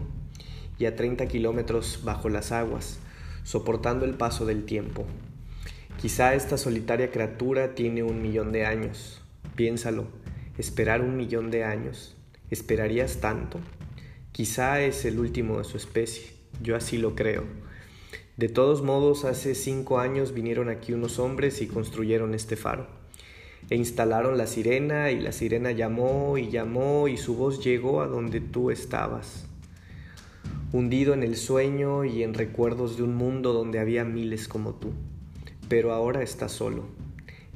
y 0.80 0.86
a 0.86 0.96
30 0.96 1.28
kilómetros 1.28 2.02
bajo 2.04 2.30
las 2.30 2.52
aguas. 2.52 2.98
soportando 3.44 4.06
el 4.06 4.16
paso 4.16 4.48
del 4.48 4.66
tiempo. 4.66 5.06
Quizá 6.02 6.34
esta 6.34 6.58
solitaria 6.58 7.12
criatura 7.12 7.76
tiene 7.76 8.02
un 8.02 8.24
millón 8.24 8.52
de 8.52 8.66
años. 8.66 9.22
Piénsalo, 9.56 10.08
esperar 10.58 11.02
un 11.02 11.18
millón 11.18 11.52
de 11.52 11.64
años. 11.64 12.16
¿Esperarías 12.50 13.22
tanto? 13.22 13.60
Quizá 14.32 14.82
es 14.82 15.06
el 15.06 15.20
último 15.20 15.58
de 15.58 15.64
su 15.64 15.78
especie. 15.78 16.32
Yo 16.62 16.76
así 16.76 16.98
lo 16.98 17.16
creo. 17.16 17.44
De 18.38 18.50
todos 18.50 18.82
modos, 18.82 19.26
hace 19.26 19.56
cinco 19.56 20.00
años 20.00 20.34
vinieron 20.34 20.70
aquí 20.70 20.94
unos 20.94 21.20
hombres 21.20 21.62
y 21.62 21.68
construyeron 21.68 22.34
este 22.34 22.56
faro. 22.56 22.88
E 23.70 23.76
instalaron 23.76 24.38
la 24.38 24.48
sirena 24.48 25.12
y 25.12 25.20
la 25.20 25.32
sirena 25.32 25.72
llamó 25.72 26.38
y 26.38 26.50
llamó 26.50 27.08
y 27.08 27.18
su 27.18 27.36
voz 27.36 27.64
llegó 27.64 28.02
a 28.02 28.08
donde 28.08 28.42
tú 28.42 28.72
estabas. 28.72 29.46
Hundido 30.74 31.14
en 31.14 31.24
el 31.24 31.36
sueño 31.36 32.06
y 32.06 32.24
en 32.24 32.34
recuerdos 32.34 32.98
de 32.98 33.04
un 33.04 33.16
mundo 33.16 33.54
donde 33.54 33.80
había 33.80 34.06
miles 34.06 34.48
como 34.48 34.74
tú. 34.74 34.92
Pero 35.68 35.94
ahora 35.94 36.24
estás 36.24 36.52
solo, 36.52 36.86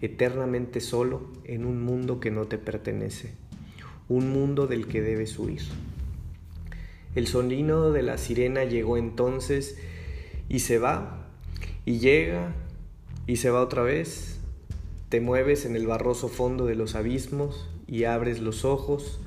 eternamente 0.05 0.81
solo 0.81 1.29
en 1.43 1.65
un 1.65 1.81
mundo 1.81 2.19
que 2.19 2.31
no 2.31 2.45
te 2.45 2.57
pertenece, 2.57 3.33
un 4.07 4.29
mundo 4.29 4.67
del 4.67 4.87
que 4.87 5.01
debes 5.01 5.37
huir. 5.37 5.61
El 7.15 7.27
sonido 7.27 7.91
de 7.91 8.03
la 8.03 8.17
sirena 8.17 8.63
llegó 8.63 8.97
entonces 8.97 9.77
y 10.49 10.59
se 10.59 10.79
va, 10.79 11.29
y 11.85 11.99
llega, 11.99 12.53
y 13.27 13.37
se 13.37 13.49
va 13.49 13.61
otra 13.61 13.83
vez. 13.83 14.39
Te 15.09 15.21
mueves 15.21 15.65
en 15.65 15.75
el 15.75 15.87
barroso 15.87 16.27
fondo 16.27 16.65
de 16.65 16.75
los 16.75 16.95
abismos 16.95 17.69
y 17.87 18.03
abres 18.03 18.39
los 18.41 18.65
ojos 18.65 19.19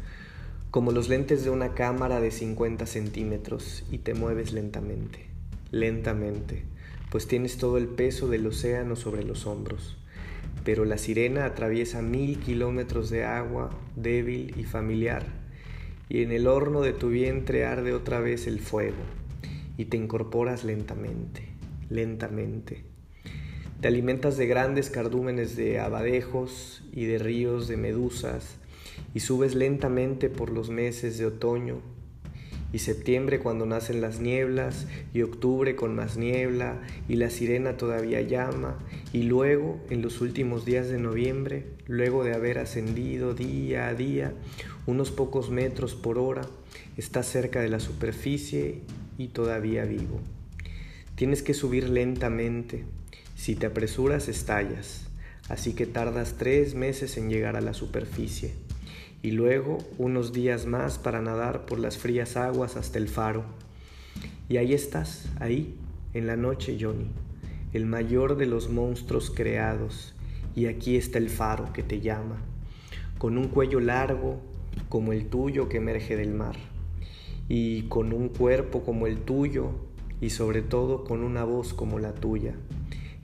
como 0.70 0.92
los 0.92 1.08
lentes 1.08 1.44
de 1.44 1.50
una 1.50 1.75
cámara 1.75 2.20
de 2.20 2.30
50 2.30 2.85
centímetros 2.87 3.85
y 3.90 3.99
te 3.99 4.12
mueves 4.12 4.52
lentamente, 4.52 5.26
lentamente, 5.70 6.64
pues 7.11 7.26
tienes 7.26 7.56
todo 7.56 7.78
el 7.78 7.88
peso 7.88 8.28
del 8.28 8.47
océano 8.47 8.94
sobre 8.94 9.25
los 9.25 9.47
hombros. 9.47 9.97
Pero 10.64 10.85
la 10.85 10.99
sirena 10.99 11.45
atraviesa 11.45 12.02
mil 12.02 12.38
kilómetros 12.38 13.11
de 13.11 13.25
agua 13.25 13.71
débil 13.97 14.55
y 14.59 14.64
familiar, 14.64 15.25
y 16.09 16.23
en 16.23 16.33
el 16.33 16.47
horno 16.47 16.83
de 16.83 16.93
tu 16.93 17.09
vientre 17.09 17.64
arde 17.64 17.93
otra 17.93 18.21
vez 18.21 18.47
el 18.47 18.61
fuego 18.61 18.97
y 19.76 19.87
te 19.87 19.97
incorporas 19.97 20.64
lentamente, 20.64 21.49
lentamente. 21.88 22.85
Te 23.81 23.88
alimentas 23.88 24.37
de 24.37 24.47
grandes 24.49 24.90
cardúmenes 24.90 25.57
de 25.57 25.78
abadejos 25.78 26.83
y 26.93 27.07
de 27.07 27.19
ríos 27.19 27.69
de 27.69 27.76
medusas 27.76 28.57
y 29.14 29.21
subes 29.21 29.55
lentamente 29.55 30.28
por 30.28 30.50
los 30.50 30.69
meses 30.69 31.17
de 31.17 31.26
otoño 31.26 31.81
y 32.73 32.81
septiembre 32.81 33.39
cuando 33.39 33.67
nacen 33.67 34.01
las 34.01 34.21
nieblas 34.21 34.87
y 35.15 35.23
octubre 35.23 35.75
con 35.75 35.95
más 35.95 36.17
niebla 36.17 36.81
y 37.09 37.17
la 37.17 37.31
sirena 37.31 37.77
todavía 37.77 38.21
llama 38.21 38.79
y 39.13 39.23
luego 39.23 39.81
en 39.91 40.03
los 40.03 40.21
últimos 40.21 40.65
días 40.65 40.89
de 40.89 40.99
noviembre, 40.99 41.65
luego 41.87 42.25
de 42.25 42.35
haber 42.35 42.59
ascendido 42.59 43.35
día 43.35 43.89
a 43.89 43.95
día 43.95 44.35
unos 44.87 45.11
pocos 45.11 45.51
metros 45.51 45.95
por 45.95 46.19
hora, 46.19 46.43
estás 46.97 47.27
cerca 47.27 47.61
de 47.61 47.69
la 47.69 47.81
superficie 47.81 48.81
y 49.19 49.29
todavía 49.29 49.85
vivo. 49.85 50.21
Tienes 51.15 51.43
que 51.43 51.53
subir 51.53 51.89
lentamente. 51.89 52.85
Si 53.35 53.55
te 53.55 53.67
apresuras, 53.67 54.29
estallas. 54.29 55.09
Así 55.49 55.73
que 55.73 55.87
tardas 55.87 56.37
tres 56.39 56.75
meses 56.75 57.17
en 57.17 57.29
llegar 57.29 57.57
a 57.57 57.61
la 57.61 57.75
superficie. 57.75 58.53
Y 59.23 59.33
luego 59.33 59.79
unos 59.99 60.33
días 60.33 60.67
más 60.67 60.99
para 60.99 61.21
nadar 61.21 61.67
por 61.67 61.79
las 61.79 61.99
frías 61.99 62.37
aguas 62.37 62.77
hasta 62.77 62.99
el 62.99 63.09
faro. 63.09 63.45
Y 64.49 64.57
ahí 64.57 64.73
estás, 64.73 65.29
ahí, 65.41 65.77
en 66.15 66.26
la 66.26 66.37
noche, 66.37 66.78
Johnny, 66.81 67.11
el 67.73 67.87
mayor 67.87 68.37
de 68.37 68.47
los 68.47 68.71
monstruos 68.71 69.31
creados. 69.31 70.15
Y 70.54 70.67
aquí 70.67 70.97
está 70.97 71.19
el 71.19 71.31
faro 71.31 71.73
que 71.73 71.83
te 71.83 72.00
llama, 72.00 72.43
con 73.19 73.39
un 73.39 73.49
cuello 73.49 73.81
largo 73.81 74.41
como 74.89 75.13
el 75.13 75.26
tuyo 75.26 75.69
que 75.69 75.78
emerge 75.78 76.17
del 76.17 76.33
mar 76.33 76.57
y 77.49 77.83
con 77.83 78.13
un 78.13 78.28
cuerpo 78.28 78.83
como 78.83 79.07
el 79.07 79.19
tuyo 79.21 79.71
y 80.21 80.31
sobre 80.31 80.63
todo 80.63 81.04
con 81.04 81.23
una 81.23 81.45
voz 81.45 81.75
como 81.75 81.99
la 81.99 82.15
tuya. 82.15 82.54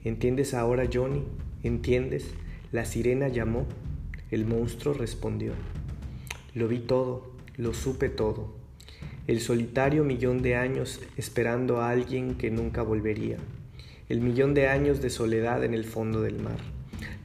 ¿Entiendes 0.03 0.53
ahora, 0.53 0.87
Johnny? 0.91 1.23
¿Entiendes? 1.63 2.33
La 2.71 2.85
sirena 2.85 3.27
llamó, 3.27 3.65
el 4.31 4.45
monstruo 4.45 4.93
respondió. 4.93 5.53
Lo 6.55 6.69
vi 6.69 6.79
todo, 6.79 7.33
lo 7.57 7.73
supe 7.73 8.07
todo. 8.07 8.53
El 9.27 9.41
solitario 9.41 10.05
millón 10.05 10.41
de 10.41 10.55
años 10.55 11.01
esperando 11.17 11.81
a 11.81 11.89
alguien 11.89 12.35
que 12.35 12.49
nunca 12.49 12.81
volvería. 12.81 13.35
El 14.07 14.21
millón 14.21 14.53
de 14.53 14.69
años 14.69 15.01
de 15.01 15.09
soledad 15.09 15.65
en 15.65 15.73
el 15.73 15.83
fondo 15.83 16.21
del 16.21 16.41
mar. 16.41 16.55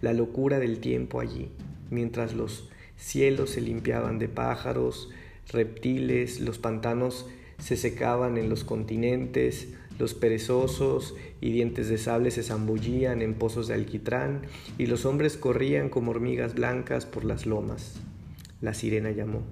La 0.02 0.14
locura 0.14 0.58
del 0.58 0.80
tiempo 0.80 1.20
allí, 1.20 1.48
mientras 1.90 2.34
los 2.34 2.68
cielos 2.96 3.50
se 3.50 3.60
limpiaban 3.60 4.18
de 4.18 4.28
pájaros, 4.28 5.10
reptiles, 5.52 6.40
los 6.40 6.58
pantanos 6.58 7.26
se 7.58 7.76
secaban 7.76 8.36
en 8.36 8.48
los 8.48 8.64
continentes, 8.64 9.68
los 10.00 10.12
perezosos 10.14 11.14
y 11.40 11.52
dientes 11.52 11.88
de 11.88 11.98
sable 11.98 12.32
se 12.32 12.42
zambullían 12.42 13.22
en 13.22 13.34
pozos 13.34 13.68
de 13.68 13.74
alquitrán, 13.74 14.42
y 14.76 14.86
los 14.86 15.04
hombres 15.06 15.36
corrían 15.36 15.88
como 15.88 16.10
hormigas 16.10 16.54
blancas 16.54 17.06
por 17.06 17.24
las 17.24 17.46
lomas. 17.46 18.00
La 18.60 18.74
sirena 18.74 19.10
llamó. 19.10 19.42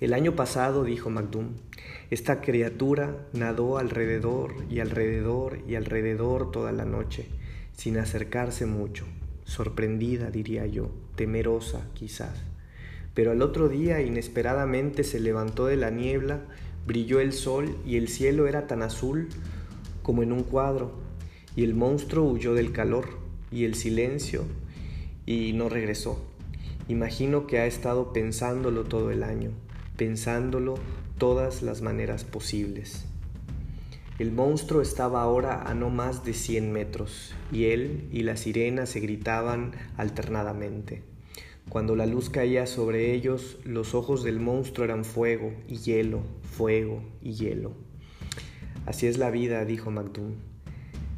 El 0.00 0.12
año 0.12 0.34
pasado, 0.34 0.84
dijo 0.84 1.08
Macdum, 1.08 1.54
esta 2.10 2.40
criatura 2.40 3.16
nadó 3.32 3.78
alrededor 3.78 4.54
y 4.68 4.80
alrededor 4.80 5.60
y 5.66 5.74
alrededor 5.74 6.50
toda 6.50 6.72
la 6.72 6.84
noche, 6.84 7.26
sin 7.76 7.96
acercarse 7.96 8.66
mucho, 8.66 9.06
sorprendida, 9.44 10.30
diría 10.30 10.66
yo, 10.66 10.90
temerosa 11.14 11.88
quizás. 11.94 12.34
Pero 13.14 13.30
al 13.30 13.40
otro 13.40 13.68
día 13.68 14.02
inesperadamente 14.02 15.02
se 15.02 15.20
levantó 15.20 15.66
de 15.66 15.76
la 15.76 15.90
niebla, 15.90 16.42
brilló 16.86 17.20
el 17.20 17.32
sol 17.32 17.78
y 17.86 17.96
el 17.96 18.08
cielo 18.08 18.46
era 18.46 18.66
tan 18.66 18.82
azul 18.82 19.28
como 20.02 20.22
en 20.22 20.32
un 20.32 20.42
cuadro, 20.42 20.92
y 21.56 21.64
el 21.64 21.74
monstruo 21.74 22.24
huyó 22.24 22.52
del 22.52 22.72
calor 22.72 23.08
y 23.50 23.64
el 23.64 23.74
silencio 23.74 24.44
y 25.24 25.52
no 25.54 25.68
regresó. 25.68 26.35
Imagino 26.88 27.46
que 27.46 27.58
ha 27.58 27.66
estado 27.66 28.12
pensándolo 28.12 28.84
todo 28.84 29.10
el 29.10 29.24
año, 29.24 29.50
pensándolo 29.96 30.74
todas 31.18 31.62
las 31.62 31.82
maneras 31.82 32.24
posibles. 32.24 33.06
El 34.18 34.30
monstruo 34.30 34.80
estaba 34.80 35.20
ahora 35.20 35.62
a 35.62 35.74
no 35.74 35.90
más 35.90 36.24
de 36.24 36.32
cien 36.32 36.72
metros, 36.72 37.34
y 37.52 37.64
él 37.64 38.08
y 38.12 38.22
la 38.22 38.36
sirena 38.36 38.86
se 38.86 39.00
gritaban 39.00 39.72
alternadamente. 39.96 41.02
Cuando 41.68 41.96
la 41.96 42.06
luz 42.06 42.30
caía 42.30 42.66
sobre 42.66 43.12
ellos, 43.12 43.58
los 43.64 43.94
ojos 43.94 44.22
del 44.22 44.38
monstruo 44.38 44.84
eran 44.84 45.04
fuego 45.04 45.52
y 45.66 45.78
hielo, 45.78 46.20
fuego 46.42 47.02
y 47.20 47.32
hielo. 47.34 47.72
Así 48.86 49.08
es 49.08 49.18
la 49.18 49.30
vida, 49.30 49.64
dijo 49.64 49.90
Macdum. 49.90 50.34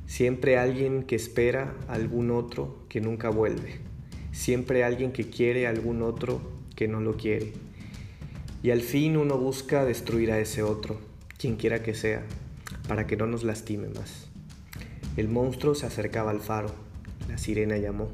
Siempre 0.06 0.56
alguien 0.56 1.02
que 1.02 1.16
espera 1.16 1.76
a 1.86 1.92
algún 1.92 2.30
otro 2.30 2.86
que 2.88 3.02
nunca 3.02 3.28
vuelve. 3.28 3.87
Siempre 4.38 4.84
alguien 4.84 5.10
que 5.10 5.28
quiere 5.28 5.66
a 5.66 5.70
algún 5.70 6.00
otro 6.00 6.40
que 6.76 6.86
no 6.86 7.00
lo 7.00 7.16
quiere. 7.16 7.52
Y 8.62 8.70
al 8.70 8.82
fin 8.82 9.16
uno 9.16 9.36
busca 9.36 9.84
destruir 9.84 10.30
a 10.30 10.38
ese 10.38 10.62
otro, 10.62 11.00
quien 11.38 11.56
quiera 11.56 11.82
que 11.82 11.92
sea, 11.92 12.22
para 12.86 13.08
que 13.08 13.16
no 13.16 13.26
nos 13.26 13.42
lastime 13.42 13.88
más. 13.88 14.28
El 15.16 15.26
monstruo 15.26 15.74
se 15.74 15.86
acercaba 15.86 16.30
al 16.30 16.38
faro. 16.38 16.70
La 17.28 17.36
sirena 17.36 17.78
llamó. 17.78 18.12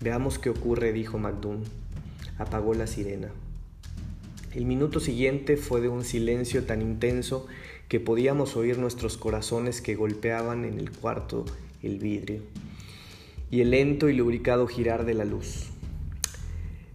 Veamos 0.00 0.40
qué 0.40 0.50
ocurre, 0.50 0.92
dijo 0.92 1.18
Macdum. 1.20 1.62
Apagó 2.36 2.74
la 2.74 2.88
sirena. 2.88 3.28
El 4.54 4.66
minuto 4.66 4.98
siguiente 4.98 5.56
fue 5.56 5.80
de 5.80 5.88
un 5.88 6.02
silencio 6.02 6.64
tan 6.64 6.82
intenso 6.82 7.46
que 7.86 8.00
podíamos 8.00 8.56
oír 8.56 8.76
nuestros 8.78 9.16
corazones 9.16 9.80
que 9.80 9.94
golpeaban 9.94 10.64
en 10.64 10.80
el 10.80 10.90
cuarto 10.90 11.44
el 11.80 12.00
vidrio 12.00 12.42
y 13.54 13.60
el 13.60 13.70
lento 13.70 14.08
y 14.08 14.14
lubricado 14.14 14.66
girar 14.66 15.04
de 15.04 15.14
la 15.14 15.24
luz. 15.24 15.70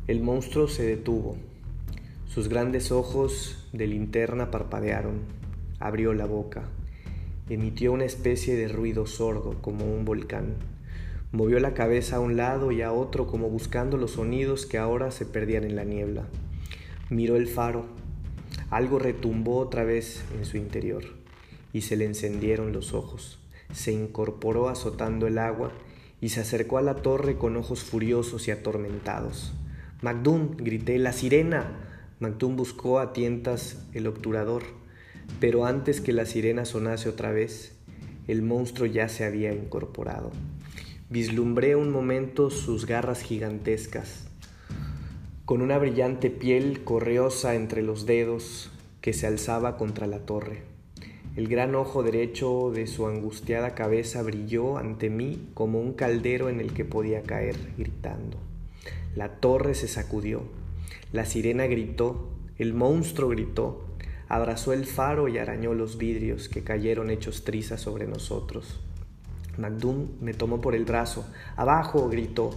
El 0.08 0.19
monstruo 0.19 0.67
se 0.67 0.84
detuvo. 0.84 1.38
Sus 2.28 2.50
grandes 2.50 2.91
ojos 2.91 3.65
de 3.72 3.88
linterna 3.88 4.52
parpadearon. 4.52 5.22
Abrió 5.80 6.13
la 6.13 6.26
boca. 6.26 6.63
Emitió 7.50 7.93
una 7.93 8.04
especie 8.04 8.58
de 8.58 8.67
ruido 8.67 9.08
sordo 9.08 9.62
como 9.62 9.86
un 9.86 10.04
volcán. 10.04 10.56
Movió 11.32 11.62
la 11.62 11.74
cabeza 11.74 12.17
a 12.17 12.19
un 12.19 12.36
lado 12.36 12.74
y 12.74 12.82
a 12.82 12.91
otro 12.91 13.26
como 13.26 13.50
buscando 13.50 13.95
los 13.95 14.12
sonidos 14.12 14.65
que 14.65 14.78
ahora 14.78 15.12
se 15.12 15.26
perdían 15.26 15.63
en 15.63 15.78
la 15.78 15.86
niebla. 15.86 16.26
Miró 17.10 17.38
el 17.38 17.48
faro. 17.48 17.86
Algo 18.69 19.00
retumbó 19.00 19.60
otra 19.60 19.86
vez 19.86 20.26
en 20.38 20.43
su 20.43 20.58
interior 20.58 21.06
y 21.72 21.84
se 21.84 21.95
le 21.95 22.04
encendieron 22.04 22.74
los 22.74 22.93
ojos. 22.93 23.39
Se 23.72 23.93
incorporó 23.93 24.67
azotando 24.67 25.26
el 25.26 25.38
agua 25.38 25.72
y 26.22 26.30
se 26.30 26.42
acercó 26.42 26.78
a 26.78 26.82
la 26.82 26.96
torre 26.96 27.38
con 27.38 27.56
ojos 27.58 27.84
furiosos 27.84 28.48
y 28.48 28.52
atormentados. 28.52 29.54
Macdum, 30.02 30.56
grité, 30.58 30.98
la 30.98 31.14
sirena. 31.14 31.72
Macdum 32.20 32.56
buscó 32.56 33.00
a 33.00 33.14
tientas 33.14 33.86
el 33.94 34.08
obturador, 34.08 34.64
pero 35.40 35.66
antes 35.66 36.02
que 36.02 36.14
la 36.14 36.26
sirena 36.26 36.66
sonase 36.66 37.10
otra 37.10 37.32
vez, 37.32 37.78
el 38.28 38.42
monstruo 38.42 38.86
ya 38.86 39.10
se 39.10 39.26
había 39.26 39.54
incorporado. 39.54 40.32
Vislumbré 41.10 41.76
un 41.76 41.92
momento 41.92 42.50
sus 42.50 42.86
garras 42.86 43.22
gigantescas, 43.22 44.28
con 45.46 45.62
una 45.62 45.80
brillante 45.80 46.30
piel 46.30 46.84
correosa 46.84 47.56
entre 47.56 47.82
los 47.82 48.06
dedos 48.06 48.72
que 49.02 49.14
se 49.14 49.26
alzaba 49.26 49.78
contra 49.78 50.06
la 50.06 50.20
torre. 50.20 50.69
El 51.36 51.48
gran 51.48 51.76
ojo 51.76 52.04
derecho 52.04 52.72
de 52.74 52.88
su 52.88 53.08
angustiada 53.08 53.76
cabeza 53.76 54.22
brilló 54.24 54.78
ante 54.78 55.10
mí 55.10 55.50
como 55.54 55.80
un 55.80 55.94
caldero 55.94 56.50
en 56.50 56.60
el 56.60 56.74
que 56.74 56.86
podía 56.86 57.24
caer, 57.24 57.56
gritando. 57.78 58.38
La 59.15 59.39
torre 59.39 59.76
se 59.76 59.88
sacudió, 59.88 60.44
la 61.12 61.26
sirena 61.26 61.65
gritó, 61.65 62.30
el 62.58 62.74
monstruo 62.74 63.30
gritó, 63.30 63.86
abrazó 64.28 64.74
el 64.74 64.86
faro 64.86 65.28
y 65.28 65.38
arañó 65.38 65.74
los 65.74 65.98
vidrios 65.98 66.50
que 66.50 66.63
cayeron 66.63 67.10
hechos 67.10 67.44
trizas 67.44 67.82
sobre 67.82 68.06
nosotros. 68.06 68.80
Magdum 69.58 70.10
me 70.22 70.34
tomó 70.34 70.62
por 70.62 70.76
el 70.76 70.86
brazo. 70.86 71.26
¡Abajo! 71.56 72.10
gritó. 72.10 72.52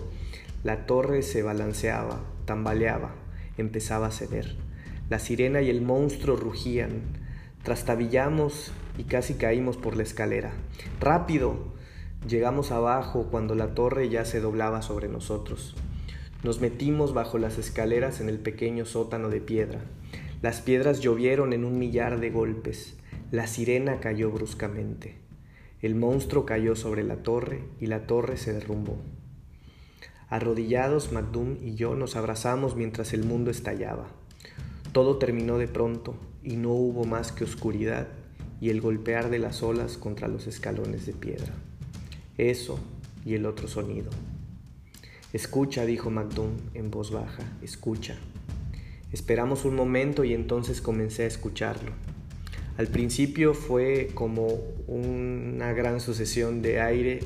La 0.64 0.86
torre 0.86 1.22
se 1.22 1.42
balanceaba, 1.42 2.20
tambaleaba, 2.44 3.14
empezaba 3.58 4.08
a 4.08 4.12
ceder. 4.12 4.54
La 5.08 5.18
sirena 5.18 5.62
y 5.62 5.70
el 5.70 5.82
monstruo 5.82 6.36
rugían. 6.36 7.21
Trastabillamos 7.62 8.72
y 8.98 9.04
casi 9.04 9.34
caímos 9.34 9.76
por 9.76 9.96
la 9.96 10.02
escalera. 10.02 10.52
¡Rápido! 10.98 11.72
Llegamos 12.26 12.72
abajo 12.72 13.28
cuando 13.30 13.54
la 13.54 13.72
torre 13.74 14.08
ya 14.08 14.24
se 14.24 14.40
doblaba 14.40 14.82
sobre 14.82 15.06
nosotros. 15.06 15.76
Nos 16.42 16.60
metimos 16.60 17.14
bajo 17.14 17.38
las 17.38 17.58
escaleras 17.58 18.20
en 18.20 18.28
el 18.28 18.40
pequeño 18.40 18.84
sótano 18.84 19.28
de 19.28 19.40
piedra. 19.40 19.80
Las 20.40 20.60
piedras 20.60 20.98
llovieron 20.98 21.52
en 21.52 21.64
un 21.64 21.78
millar 21.78 22.18
de 22.18 22.30
golpes. 22.30 22.96
La 23.30 23.46
sirena 23.46 24.00
cayó 24.00 24.32
bruscamente. 24.32 25.20
El 25.82 25.94
monstruo 25.94 26.44
cayó 26.44 26.74
sobre 26.74 27.04
la 27.04 27.18
torre 27.18 27.62
y 27.78 27.86
la 27.86 28.08
torre 28.08 28.38
se 28.38 28.52
derrumbó. 28.52 28.96
Arrodillados, 30.28 31.12
Magdum 31.12 31.58
y 31.62 31.76
yo 31.76 31.94
nos 31.94 32.16
abrazamos 32.16 32.74
mientras 32.74 33.12
el 33.12 33.22
mundo 33.22 33.52
estallaba. 33.52 34.08
Todo 34.90 35.18
terminó 35.18 35.58
de 35.58 35.68
pronto 35.68 36.16
y 36.44 36.56
no 36.56 36.70
hubo 36.70 37.04
más 37.04 37.32
que 37.32 37.44
oscuridad 37.44 38.08
y 38.60 38.70
el 38.70 38.80
golpear 38.80 39.30
de 39.30 39.38
las 39.38 39.62
olas 39.62 39.96
contra 39.96 40.28
los 40.28 40.46
escalones 40.46 41.06
de 41.06 41.12
piedra. 41.12 41.52
Eso 42.38 42.78
y 43.24 43.34
el 43.34 43.46
otro 43.46 43.68
sonido. 43.68 44.10
Escucha, 45.32 45.86
dijo 45.86 46.10
Magdum 46.10 46.50
en 46.74 46.90
voz 46.90 47.10
baja, 47.10 47.42
escucha. 47.62 48.16
Esperamos 49.12 49.64
un 49.64 49.74
momento 49.74 50.24
y 50.24 50.32
entonces 50.34 50.80
comencé 50.80 51.24
a 51.24 51.26
escucharlo. 51.26 51.92
Al 52.78 52.88
principio 52.88 53.52
fue 53.52 54.10
como 54.14 54.46
una 54.86 55.72
gran 55.72 56.00
sucesión 56.00 56.62
de 56.62 56.80
aire, 56.80 57.20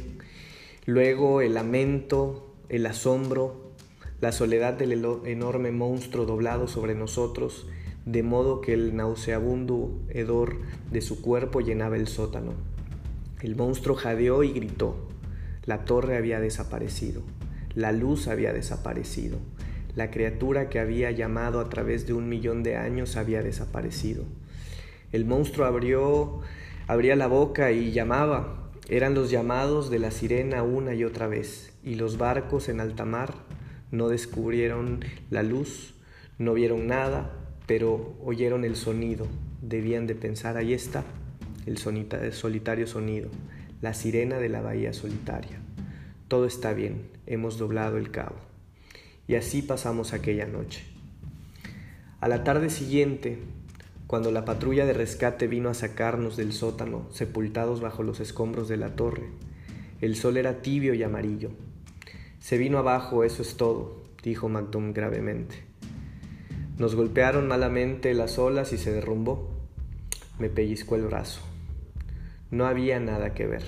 luego 0.85 1.41
el 1.41 1.55
lamento, 1.55 2.55
el 2.69 2.87
asombro, 2.87 3.73
la 4.21 4.33
soledad 4.33 4.75
del 4.75 4.93
enorme 5.25 5.71
monstruo 5.71 6.27
doblado 6.27 6.67
sobre 6.67 6.95
nosotros, 6.95 7.67
de 8.07 8.23
modo 8.23 8.61
que 8.61 8.73
el 8.73 8.95
nauseabundo 8.97 10.01
hedor 10.09 10.61
de 10.93 11.01
su 11.01 11.21
cuerpo 11.21 11.61
llenaba 11.61 11.97
el 11.97 12.07
sótano. 12.07 12.55
El 13.43 13.57
monstruo 13.57 13.97
jadeó 13.97 14.45
y 14.45 14.53
gritó. 14.53 14.97
La 15.65 15.85
torre 15.85 16.17
había 16.17 16.39
desaparecido, 16.39 17.23
la 17.75 17.91
luz 17.91 18.29
había 18.29 18.53
desaparecido. 18.53 19.39
La 19.97 20.11
criatura 20.11 20.69
que 20.69 20.79
había 20.79 21.11
llamado 21.11 21.59
a 21.59 21.69
través 21.69 22.07
de 22.07 22.13
un 22.13 22.29
millón 22.29 22.63
de 22.63 22.77
años 22.77 23.17
había 23.17 23.43
desaparecido. 23.43 24.25
El 25.11 25.25
monstruo 25.25 25.67
abrió, 25.67 26.41
abría 26.87 27.17
la 27.17 27.27
boca 27.27 27.73
y 27.73 27.91
llamaba. 27.91 28.71
Eran 28.89 29.15
los 29.15 29.31
llamados 29.31 29.91
de 29.91 29.99
la 29.99 30.13
sirena 30.13 30.63
una 30.63 30.95
y 30.95 31.03
otra 31.03 31.27
vez. 31.27 31.73
Y 31.83 31.97
los 31.97 32.19
barcos 32.19 32.69
en 32.69 32.79
alta 32.79 33.05
mar 33.05 33.35
no 33.91 34.09
descubrieron 34.09 35.01
la 35.31 35.43
luz, 35.43 35.95
no 36.39 36.55
vieron 36.55 36.87
nada, 36.87 37.36
pero 37.67 38.17
oyeron 38.25 38.65
el 38.65 38.77
sonido. 38.77 39.27
Debían 39.61 40.07
de 40.07 40.15
pensar, 40.15 40.57
ahí 40.57 40.73
está, 40.73 41.05
el, 41.67 41.79
solitario 41.79 42.87
sonido, 42.87 43.29
la 43.83 43.95
sirena 43.95 44.39
de 44.39 44.49
la 44.49 44.63
bahía 44.63 44.93
solitaria. 44.93 45.59
Todo 46.29 46.47
está 46.47 46.73
bien, 46.73 47.09
hemos 47.27 47.59
doblado 47.59 47.99
el 47.99 48.11
cabo. 48.11 48.37
Y 49.29 49.35
así 49.35 49.63
pasamos 49.63 50.13
aquella 50.13 50.47
noche. 50.47 50.85
A 52.21 52.29
la 52.29 52.45
tarde 52.45 52.71
siguiente, 52.71 53.39
cuando 54.07 54.31
la 54.31 54.45
patrulla 54.45 54.87
de 54.87 54.93
rescate 54.93 55.49
vino 55.49 55.69
a 55.69 55.75
sacarnos 55.75 56.37
del 56.37 56.53
sótano, 56.53 57.07
sepultados 57.11 57.81
bajo 57.81 58.05
los 58.05 58.21
escombros 58.21 58.69
de 58.69 58.77
la 58.77 58.95
torre, 58.95 59.27
el 60.01 60.15
sol 60.15 60.37
era 60.37 60.63
tibio 60.63 60.95
y 60.95 61.03
amarillo. 61.03 61.51
Se 62.39 62.59
vino 62.59 62.79
abajo, 62.79 63.25
eso 63.25 63.43
es 63.43 63.57
todo, 63.57 64.05
dijo 64.23 64.49
Magdum 64.49 64.93
gravemente. 64.93 65.65
Nos 66.79 66.95
golpearon 66.95 67.49
malamente 67.49 68.13
las 68.13 68.39
olas 68.39 68.75
y 68.75 68.79
se 68.79 68.93
derrumbó. 68.93 69.49
Me 70.39 70.51
pellizcó 70.51 70.97
el 70.97 71.07
brazo. 71.07 71.41
No 72.51 72.67
había 72.67 73.01
nada 73.01 73.33
que 73.33 73.47
ver. 73.47 73.65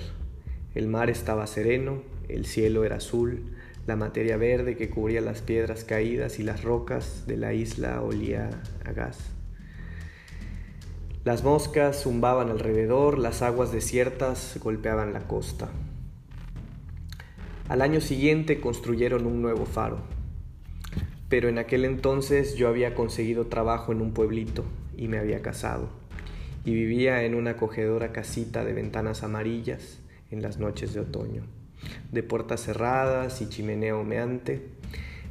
El 0.75 0.87
mar 0.87 1.09
estaba 1.09 1.47
sereno, 1.47 2.03
el 2.27 2.45
cielo 2.45 2.83
era 2.85 2.97
azul, 2.97 3.55
la 3.87 3.95
materia 3.95 4.37
verde 4.37 4.77
que 4.77 4.91
cubría 4.91 5.21
las 5.21 5.41
piedras 5.41 5.83
caídas 5.83 6.37
y 6.37 6.43
las 6.43 6.63
rocas 6.63 7.25
de 7.25 7.37
la 7.37 7.53
isla 7.53 7.99
olía 8.03 8.51
a 8.85 8.91
gas. 8.91 9.17
Las 11.23 11.43
moscas 11.43 12.03
zumbaban 12.03 12.49
alrededor, 12.49 13.17
las 13.17 13.41
aguas 13.41 13.71
desiertas 13.71 14.59
golpeaban 14.61 15.13
la 15.13 15.27
costa. 15.27 15.69
Al 17.67 17.81
año 17.81 18.01
siguiente 18.01 18.61
construyeron 18.61 19.25
un 19.25 19.41
nuevo 19.41 19.65
faro, 19.65 19.97
pero 21.29 21.47
en 21.47 21.57
aquel 21.57 21.85
entonces 21.85 22.55
yo 22.55 22.67
había 22.67 22.95
conseguido 22.95 23.47
trabajo 23.47 23.91
en 23.91 24.01
un 24.01 24.11
pueblito 24.13 24.65
y 24.97 25.07
me 25.07 25.19
había 25.19 25.41
casado, 25.41 25.89
y 26.65 26.73
vivía 26.73 27.23
en 27.23 27.35
una 27.35 27.51
acogedora 27.51 28.11
casita 28.11 28.65
de 28.65 28.73
ventanas 28.73 29.23
amarillas 29.23 29.99
en 30.31 30.41
las 30.41 30.59
noches 30.59 30.93
de 30.93 30.99
otoño 30.99 31.43
de 32.11 32.23
puertas 32.23 32.63
cerradas 32.63 33.41
y 33.41 33.49
chimenea 33.49 33.95
humeante. 33.95 34.61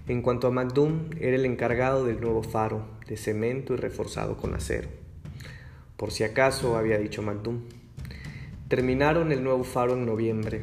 En 0.07 0.23
cuanto 0.23 0.47
a 0.47 0.51
Magdum, 0.51 1.11
era 1.21 1.37
el 1.37 1.45
encargado 1.45 2.05
del 2.05 2.21
nuevo 2.21 2.43
faro, 2.43 2.87
de 3.07 3.17
cemento 3.17 3.75
y 3.75 3.77
reforzado 3.77 4.37
con 4.37 4.55
acero. 4.55 4.89
Por 5.97 6.11
si 6.11 6.25
acaso, 6.25 6.77
había 6.77 6.99
dicho 6.99 7.23
Magdum. 7.23 7.63
Terminaron 8.69 9.33
el 9.33 9.43
nuevo 9.43 9.65
faro 9.65 9.95
en 9.95 10.07
noviembre. 10.07 10.63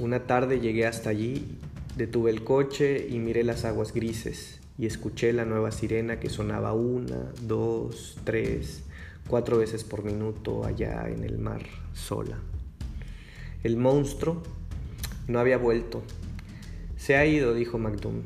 Una 0.00 0.26
tarde 0.26 0.60
llegué 0.60 0.86
hasta 0.86 1.10
allí, 1.10 1.58
detuve 1.96 2.30
el 2.30 2.44
coche 2.44 3.06
y 3.08 3.18
miré 3.18 3.44
las 3.44 3.64
aguas 3.64 3.92
grises 3.92 4.61
y 4.82 4.86
escuché 4.86 5.32
la 5.32 5.44
nueva 5.44 5.70
sirena 5.70 6.18
que 6.18 6.28
sonaba 6.28 6.72
una, 6.72 7.30
dos, 7.42 8.18
tres, 8.24 8.82
cuatro 9.28 9.58
veces 9.58 9.84
por 9.84 10.02
minuto 10.02 10.64
allá 10.64 11.08
en 11.08 11.22
el 11.22 11.38
mar, 11.38 11.62
sola. 11.92 12.36
El 13.62 13.76
monstruo 13.76 14.42
no 15.28 15.38
había 15.38 15.56
vuelto. 15.56 16.02
Se 16.96 17.14
ha 17.14 17.24
ido, 17.24 17.54
dijo 17.54 17.78
Magdum. 17.78 18.22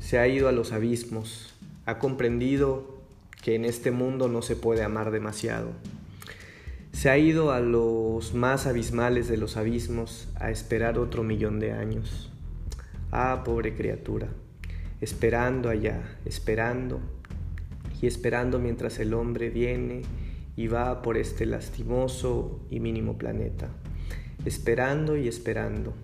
Se 0.00 0.18
ha 0.18 0.26
ido 0.26 0.48
a 0.48 0.52
los 0.52 0.72
abismos. 0.72 1.54
Ha 1.84 2.00
comprendido 2.00 2.98
que 3.40 3.54
en 3.54 3.64
este 3.64 3.92
mundo 3.92 4.26
no 4.26 4.42
se 4.42 4.56
puede 4.56 4.82
amar 4.82 5.12
demasiado. 5.12 5.68
Se 6.90 7.10
ha 7.10 7.16
ido 7.16 7.52
a 7.52 7.60
los 7.60 8.34
más 8.34 8.66
abismales 8.66 9.28
de 9.28 9.36
los 9.36 9.56
abismos 9.56 10.26
a 10.34 10.50
esperar 10.50 10.98
otro 10.98 11.22
millón 11.22 11.60
de 11.60 11.70
años. 11.70 12.32
Ah, 13.12 13.42
pobre 13.44 13.76
criatura, 13.76 14.26
esperando 15.00 15.68
allá, 15.68 16.18
esperando 16.24 17.00
y 18.00 18.06
esperando 18.06 18.58
mientras 18.58 18.98
el 18.98 19.14
hombre 19.14 19.50
viene 19.50 20.02
y 20.56 20.68
va 20.68 21.02
por 21.02 21.16
este 21.16 21.46
lastimoso 21.46 22.60
y 22.70 22.80
mínimo 22.80 23.18
planeta, 23.18 23.68
esperando 24.44 25.16
y 25.16 25.28
esperando 25.28 25.94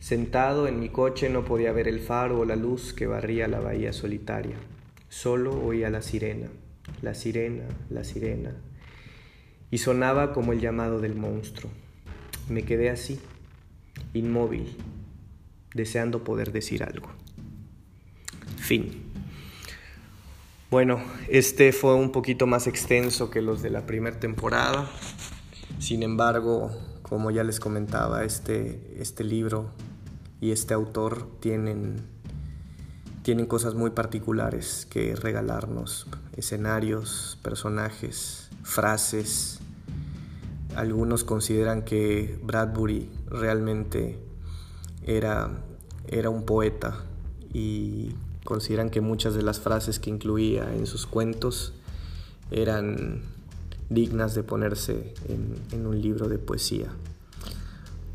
Sentado 0.00 0.66
en 0.66 0.80
mi 0.80 0.88
coche 0.88 1.28
no 1.28 1.44
podía 1.44 1.72
ver 1.72 1.86
el 1.86 2.00
faro 2.00 2.40
o 2.40 2.44
la 2.46 2.56
luz 2.56 2.94
que 2.94 3.06
barría 3.06 3.48
la 3.48 3.60
bahía 3.60 3.92
solitaria. 3.92 4.56
Solo 5.10 5.52
oía 5.62 5.90
la 5.90 6.00
sirena, 6.00 6.48
la 7.02 7.12
sirena, 7.12 7.64
la 7.90 8.02
sirena. 8.02 8.56
Y 9.70 9.76
sonaba 9.76 10.32
como 10.32 10.54
el 10.54 10.60
llamado 10.60 11.00
del 11.00 11.14
monstruo. 11.14 11.70
Me 12.48 12.62
quedé 12.62 12.88
así, 12.88 13.20
inmóvil, 14.14 14.74
deseando 15.74 16.24
poder 16.24 16.50
decir 16.50 16.82
algo. 16.82 17.10
Fin. 18.70 19.02
Bueno, 20.70 21.02
este 21.28 21.72
fue 21.72 21.96
un 21.96 22.12
poquito 22.12 22.46
más 22.46 22.68
extenso 22.68 23.28
que 23.28 23.42
los 23.42 23.62
de 23.62 23.70
la 23.70 23.84
primera 23.84 24.20
temporada. 24.20 24.88
Sin 25.80 26.04
embargo, 26.04 26.70
como 27.02 27.32
ya 27.32 27.42
les 27.42 27.58
comentaba, 27.58 28.22
este, 28.22 28.94
este 28.96 29.24
libro 29.24 29.72
y 30.40 30.52
este 30.52 30.72
autor 30.72 31.26
tienen, 31.40 31.96
tienen 33.24 33.46
cosas 33.46 33.74
muy 33.74 33.90
particulares 33.90 34.86
que 34.88 35.16
regalarnos, 35.16 36.06
escenarios, 36.36 37.40
personajes, 37.42 38.50
frases, 38.62 39.58
Algunos 40.76 41.24
consideran 41.24 41.82
que 41.82 42.38
Bradbury 42.44 43.10
realmente 43.26 44.20
era, 45.04 45.50
era 46.06 46.30
un 46.30 46.44
poeta 46.44 47.04
y 47.52 48.14
consideran 48.50 48.90
que 48.90 49.00
muchas 49.00 49.34
de 49.34 49.42
las 49.42 49.60
frases 49.60 50.00
que 50.00 50.10
incluía 50.10 50.74
en 50.74 50.84
sus 50.88 51.06
cuentos 51.06 51.72
eran 52.50 53.22
dignas 53.90 54.34
de 54.34 54.42
ponerse 54.42 55.14
en, 55.28 55.86
un 55.86 56.02
libro 56.02 56.28
de 56.28 56.38
poesía. 56.38 56.88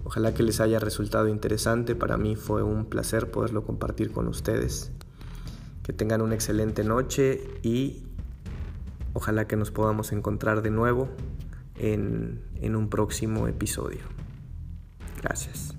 Ojalá 0.04 0.34
que 0.34 0.44
les 0.44 0.60
haya 0.60 0.78
resultado 0.78 1.30
interesante, 1.30 1.96
para 1.96 2.18
mí 2.18 2.36
fue 2.36 2.64
un 2.64 2.84
placer 2.84 3.32
poderlo 3.32 3.64
compartir 3.64 4.12
con 4.12 4.28
ustedes. 4.28 4.92
Que 5.84 5.94
tengan 5.94 6.22
una 6.22 6.36
excelente 6.36 6.84
noche 6.84 7.48
y 7.64 8.04
ojalá 9.14 9.48
que 9.48 9.56
nos 9.56 9.72
podamos 9.72 10.12
encontrar 10.12 10.62
de 10.64 10.70
nuevo 10.70 11.08
en 11.78 12.76
un 12.76 12.90
próximo 12.90 13.48
episodio. 13.48 14.02
Gracias. 15.24 15.75